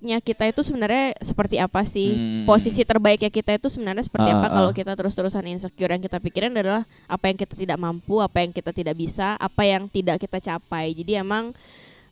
peaknya 0.03 0.18
kita 0.18 0.50
itu 0.50 0.66
sebenarnya 0.66 1.14
seperti 1.22 1.62
apa 1.62 1.86
sih 1.86 2.11
Hmm. 2.18 2.42
posisi 2.42 2.82
terbaiknya 2.82 3.30
kita 3.30 3.55
itu 3.55 3.70
sebenarnya 3.70 4.03
seperti 4.03 4.34
Ah, 4.34 4.42
apa 4.42 4.46
ah, 4.50 4.53
kalau 4.59 4.70
ah. 4.70 4.74
kita 4.74 4.98
terus-terusan 4.98 5.46
insecure 5.46 5.94
yang 5.94 6.03
kita 6.03 6.18
pikirin 6.18 6.50
adalah 6.59 6.82
apa 7.07 7.30
yang 7.30 7.38
kita 7.38 7.55
tidak 7.55 7.78
mampu 7.78 8.18
apa 8.18 8.42
yang 8.42 8.50
kita 8.50 8.74
tidak 8.74 8.98
bisa 8.98 9.38
apa 9.38 9.62
yang 9.62 9.86
tidak 9.86 10.18
kita 10.18 10.42
capai 10.42 10.90
jadi 10.90 11.22
emang 11.22 11.55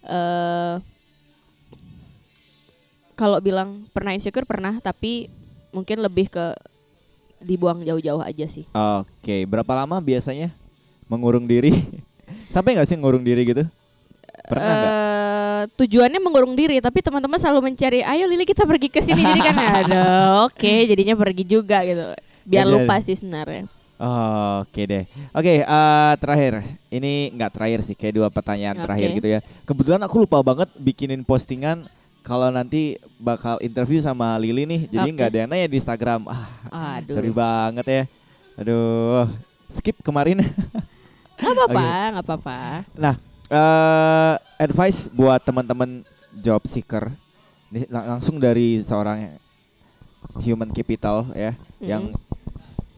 eh 0.06 0.78
kalau 3.18 3.42
bilang 3.42 3.90
pernah 3.90 4.14
insecure 4.14 4.46
pernah 4.46 4.78
tapi 4.78 5.26
mungkin 5.74 5.98
lebih 5.98 6.30
ke 6.30 6.54
dibuang 7.42 7.82
jauh-jauh 7.82 8.22
aja 8.22 8.46
sih 8.46 8.70
Oke, 8.70 9.50
berapa 9.50 9.72
lama 9.74 9.98
biasanya 9.98 10.54
mengurung 11.10 11.50
diri? 11.50 11.74
Sampai 12.54 12.78
nggak 12.78 12.86
sih 12.86 12.94
ngurung 12.94 13.26
diri 13.26 13.42
gitu? 13.50 13.66
Pernah 14.46 14.72
nggak? 14.78 14.92
Eh, 15.60 15.66
tujuannya 15.76 16.20
mengurung 16.24 16.56
diri 16.56 16.80
tapi 16.80 17.04
teman-teman 17.04 17.36
selalu 17.36 17.72
mencari 17.72 18.00
ayo 18.00 18.24
Lili 18.24 18.48
kita 18.48 18.64
pergi 18.64 18.88
ke 18.88 19.04
sini 19.04 19.20
jadi 19.20 19.40
kan 19.44 19.56
ada 19.84 20.00
oke 20.48 20.72
jadinya 20.88 21.12
pergi 21.18 21.44
juga 21.44 21.84
gitu 21.84 22.16
biar 22.48 22.64
lupa 22.64 22.96
sih 23.04 23.16
sebenarnya 23.16 23.68
Oh, 24.00 24.64
Oke 24.64 24.88
deh. 24.88 25.04
Oke, 25.36 25.60
eh, 25.60 26.12
terakhir. 26.16 26.64
Ini 26.88 27.36
nggak 27.36 27.52
terakhir 27.52 27.84
sih, 27.84 27.92
kayak 27.92 28.16
dua 28.16 28.28
pertanyaan 28.32 28.80
Oke. 28.80 28.88
terakhir 28.88 29.08
gitu 29.12 29.28
ya. 29.28 29.40
Kebetulan 29.68 30.00
aku 30.00 30.24
lupa 30.24 30.40
banget 30.40 30.72
bikinin 30.80 31.20
postingan 31.20 31.84
kalau 32.24 32.48
nanti 32.48 32.96
bakal 33.20 33.60
interview 33.60 34.00
sama 34.00 34.40
Lili 34.40 34.64
nih. 34.64 34.88
Jadi 34.88 35.08
nggak 35.12 35.28
ada 35.28 35.38
yang 35.44 35.50
nanya 35.52 35.68
di 35.68 35.76
Instagram. 35.76 36.24
Ah, 36.72 37.04
aduh 37.04 37.12
sorry 37.12 37.28
banget 37.28 37.86
ya. 37.92 38.02
Aduh, 38.56 39.28
skip 39.68 40.00
kemarin. 40.00 40.48
nggak 41.36 41.54
apa-apa 41.60 41.84
nggak 42.16 42.24
apa-apa 42.24 42.56
eh 43.50 44.34
advice 44.56 45.10
buat 45.10 45.42
teman-teman 45.42 46.06
job 46.38 46.62
seeker. 46.64 47.10
Ini 47.70 47.90
lang- 47.90 48.18
langsung 48.18 48.38
dari 48.38 48.78
seorang 48.80 49.34
human 50.42 50.70
capital 50.70 51.26
ya, 51.34 51.54
yang 51.82 52.10
Mm. 52.10 52.18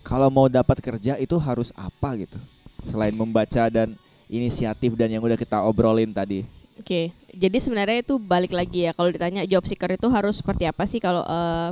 kalau 0.02 0.28
mau 0.28 0.48
dapat 0.48 0.80
kerja 0.80 1.16
itu 1.16 1.36
harus 1.38 1.72
apa 1.72 2.18
gitu 2.18 2.36
selain 2.82 3.14
membaca 3.14 3.70
dan 3.70 3.94
inisiatif 4.26 4.92
dan 4.92 5.06
yang 5.08 5.22
udah 5.22 5.38
kita 5.38 5.62
obrolin 5.62 6.10
tadi 6.10 6.42
Oke, 6.74 7.12
jadi 7.30 7.56
sebenarnya 7.60 8.00
itu 8.00 8.16
balik 8.16 8.50
lagi 8.50 8.88
ya 8.88 8.96
kalau 8.96 9.12
ditanya 9.12 9.44
job 9.44 9.62
seeker 9.62 9.92
itu 9.92 10.08
harus 10.08 10.40
seperti 10.40 10.64
apa 10.64 10.82
sih 10.82 10.98
kalau 10.98 11.20
eh, 11.22 11.70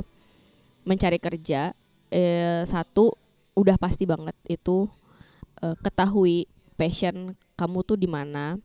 mencari 0.85 1.17
kerja? 1.17 1.73
Eh, 2.07 2.61
satu 2.63 3.11
udah 3.51 3.75
pasti 3.75 4.05
banget 4.05 4.37
itu 4.45 4.85
eh, 5.59 5.75
ketahui 5.81 6.45
passion 6.77 7.33
kamu 7.57 7.81
tuh 7.81 7.97
di 7.97 8.05
mana, 8.05 8.55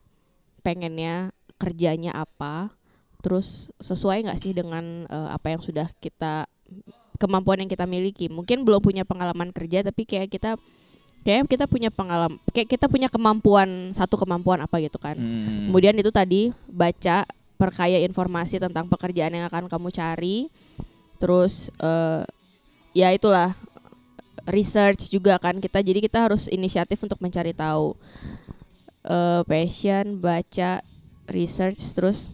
pengennya 0.67 1.31
kerjanya 1.63 2.11
apa, 2.11 2.75
terus 3.23 3.71
sesuai 3.79 4.27
nggak 4.27 4.41
sih 4.43 4.51
dengan 4.51 5.07
eh, 5.07 5.29
apa 5.31 5.55
yang 5.55 5.63
sudah 5.63 5.87
kita 6.03 6.51
kemampuan 7.23 7.63
yang 7.63 7.71
kita 7.71 7.87
miliki. 7.87 8.27
Mungkin 8.27 8.67
belum 8.67 8.83
punya 8.83 9.07
pengalaman 9.07 9.55
kerja 9.55 9.87
tapi 9.87 10.03
kayak 10.03 10.27
kita 10.27 10.59
kayak 11.23 11.47
kita 11.47 11.67
punya 11.71 11.91
pengalaman 11.91 12.39
kayak 12.51 12.71
kita 12.71 12.87
punya 12.87 13.07
kemampuan 13.07 13.95
satu 13.95 14.19
kemampuan 14.19 14.59
apa 14.67 14.83
gitu 14.83 14.99
kan. 14.99 15.15
Hmm. 15.15 15.71
Kemudian 15.71 15.95
itu 15.95 16.11
tadi 16.11 16.51
baca 16.67 17.23
perkaya 17.57 18.03
informasi 18.05 18.59
tentang 18.59 18.91
pekerjaan 18.91 19.39
yang 19.39 19.47
akan 19.47 19.71
kamu 19.71 19.95
cari. 19.95 20.51
Terus 21.23 21.71
eh, 21.79 22.27
ya 22.93 23.15
itulah 23.15 23.55
research 24.51 25.09
juga 25.09 25.39
kan 25.41 25.57
kita. 25.63 25.81
Jadi 25.81 26.05
kita 26.05 26.27
harus 26.27 26.51
inisiatif 26.53 27.01
untuk 27.01 27.23
mencari 27.23 27.57
tahu 27.57 27.97
Eh, 29.07 29.43
passion, 29.47 30.19
baca, 30.19 30.83
research, 31.31 31.79
terus 31.95 32.27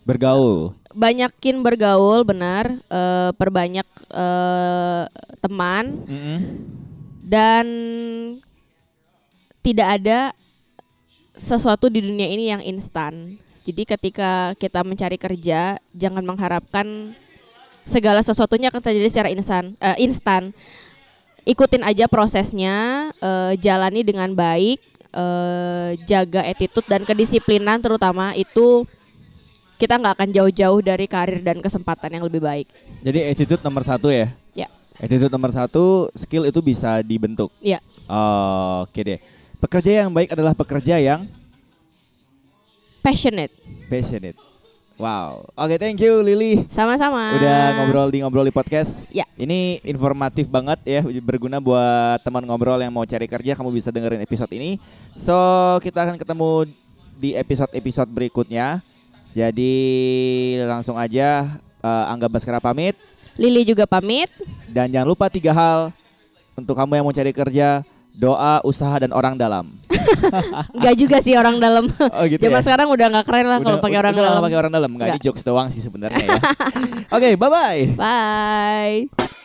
bergaul 0.00 0.72
banyakin 0.96 1.60
bergaul 1.60 2.24
benar, 2.24 2.72
eh, 2.72 3.30
perbanyak 3.36 3.84
eh, 4.08 5.04
teman 5.44 6.00
Mm-mm. 6.08 6.38
dan 7.20 7.66
tidak 9.60 10.00
ada 10.00 10.18
sesuatu 11.36 11.92
di 11.92 12.00
dunia 12.00 12.32
ini 12.32 12.48
yang 12.48 12.64
instan. 12.64 13.36
Jadi 13.68 13.84
ketika 13.84 14.56
kita 14.56 14.80
mencari 14.80 15.20
kerja, 15.20 15.76
jangan 15.92 16.24
mengharapkan 16.24 17.12
segala 17.84 18.24
sesuatunya 18.24 18.72
akan 18.72 18.80
terjadi 18.80 19.08
secara 19.12 19.28
instan. 19.28 19.76
eh, 19.84 20.00
instan. 20.00 20.56
Ikutin 21.44 21.84
aja 21.84 22.08
prosesnya, 22.08 23.08
eh, 23.20 23.52
jalani 23.60 24.00
dengan 24.00 24.32
baik, 24.32 24.80
eh, 25.10 25.90
jaga 26.04 26.42
attitude 26.42 26.86
dan 26.86 27.02
kedisiplinan 27.02 27.78
terutama 27.78 28.32
itu 28.32 28.86
kita 29.76 29.96
nggak 29.96 30.14
akan 30.14 30.28
jauh-jauh 30.30 30.80
dari 30.80 31.04
karir 31.04 31.40
dan 31.40 31.58
kesempatan 31.58 32.12
yang 32.12 32.24
lebih 32.24 32.38
baik. 32.38 32.66
jadi 33.00 33.32
attitude 33.32 33.60
nomor 33.60 33.82
satu 33.82 34.08
ya 34.08 34.28
Ya. 34.52 34.68
attitude 34.96 35.30
nomor 35.30 35.50
satu 35.50 36.10
skill 36.12 36.44
itu 36.44 36.60
bisa 36.60 37.00
dibentuk 37.00 37.48
Ya. 37.58 37.80
Oh, 38.04 38.84
oke 38.84 39.00
deh 39.00 39.18
pekerja 39.56 40.04
yang 40.04 40.10
baik 40.10 40.30
adalah 40.30 40.52
pekerja 40.52 40.96
yang 40.96 41.24
Passionate, 43.00 43.48
passionate 43.88 44.36
wow 45.00 45.40
oke 45.56 45.74
thank 45.80 45.96
you 45.96 46.20
Lili 46.20 46.68
sama-sama. 46.68 47.40
udah 47.40 47.60
ngobrol 47.80 48.08
di 48.12 48.18
ngobrol 48.20 48.44
di 48.44 48.52
podcast. 48.52 49.08
Ya. 49.08 49.24
Ini 49.34 49.80
informatif 49.88 50.44
banget 50.46 50.76
ya, 50.84 51.00
berguna 51.24 51.56
buat 51.56 52.20
teman 52.20 52.44
ngobrol 52.44 52.76
yang 52.76 52.92
mau 52.92 53.08
cari 53.08 53.24
kerja. 53.24 53.56
Kamu 53.56 53.72
bisa 53.72 53.88
dengerin 53.88 54.20
episode 54.20 54.52
ini. 54.52 54.76
So 55.16 55.32
kita 55.80 56.04
akan 56.04 56.20
ketemu 56.20 56.68
di 57.16 57.32
episode-episode 57.32 58.12
berikutnya. 58.12 58.84
Jadi 59.32 59.72
langsung 60.68 61.00
aja 61.00 61.56
eh, 61.80 62.04
Angga 62.12 62.28
Baskara 62.28 62.60
pamit 62.60 62.98
Lili 63.40 63.64
juga 63.64 63.88
pamit. 63.88 64.28
dan 64.68 64.92
jangan 64.92 65.08
lupa 65.08 65.32
tiga 65.32 65.56
hal 65.56 65.94
untuk 66.52 66.76
kamu 66.76 67.00
yang 67.00 67.04
mau 67.08 67.14
cari 67.14 67.32
kerja: 67.32 67.80
doa, 68.12 68.60
usaha 68.68 68.92
dan 69.00 69.16
orang 69.16 69.38
dalam. 69.38 69.70
Enggak 70.76 70.94
juga 70.96 71.16
sih 71.20 71.34
orang 71.34 71.56
dalam. 71.58 71.84
Oh 71.88 72.24
gitu 72.26 72.40
Zaman 72.40 72.60
ya. 72.60 72.64
sekarang 72.64 72.88
udah 72.90 73.06
nggak 73.12 73.26
keren 73.26 73.46
lah 73.46 73.58
kalau 73.60 73.78
pakai 73.78 73.98
orang 73.98 74.12
udah 74.14 74.24
dalam. 74.24 74.42
pakai 74.42 74.58
orang 74.58 74.72
dalam. 74.72 74.90
Nggak, 74.94 75.08
ini 75.08 75.12
Nggak. 75.18 75.26
jokes 75.26 75.42
doang 75.42 75.68
sih 75.70 75.82
sebenarnya 75.82 76.24
ya. 76.24 76.40
Oke, 77.16 77.34
bye 77.36 77.50
bye. 77.50 77.80
Bye. 77.96 79.38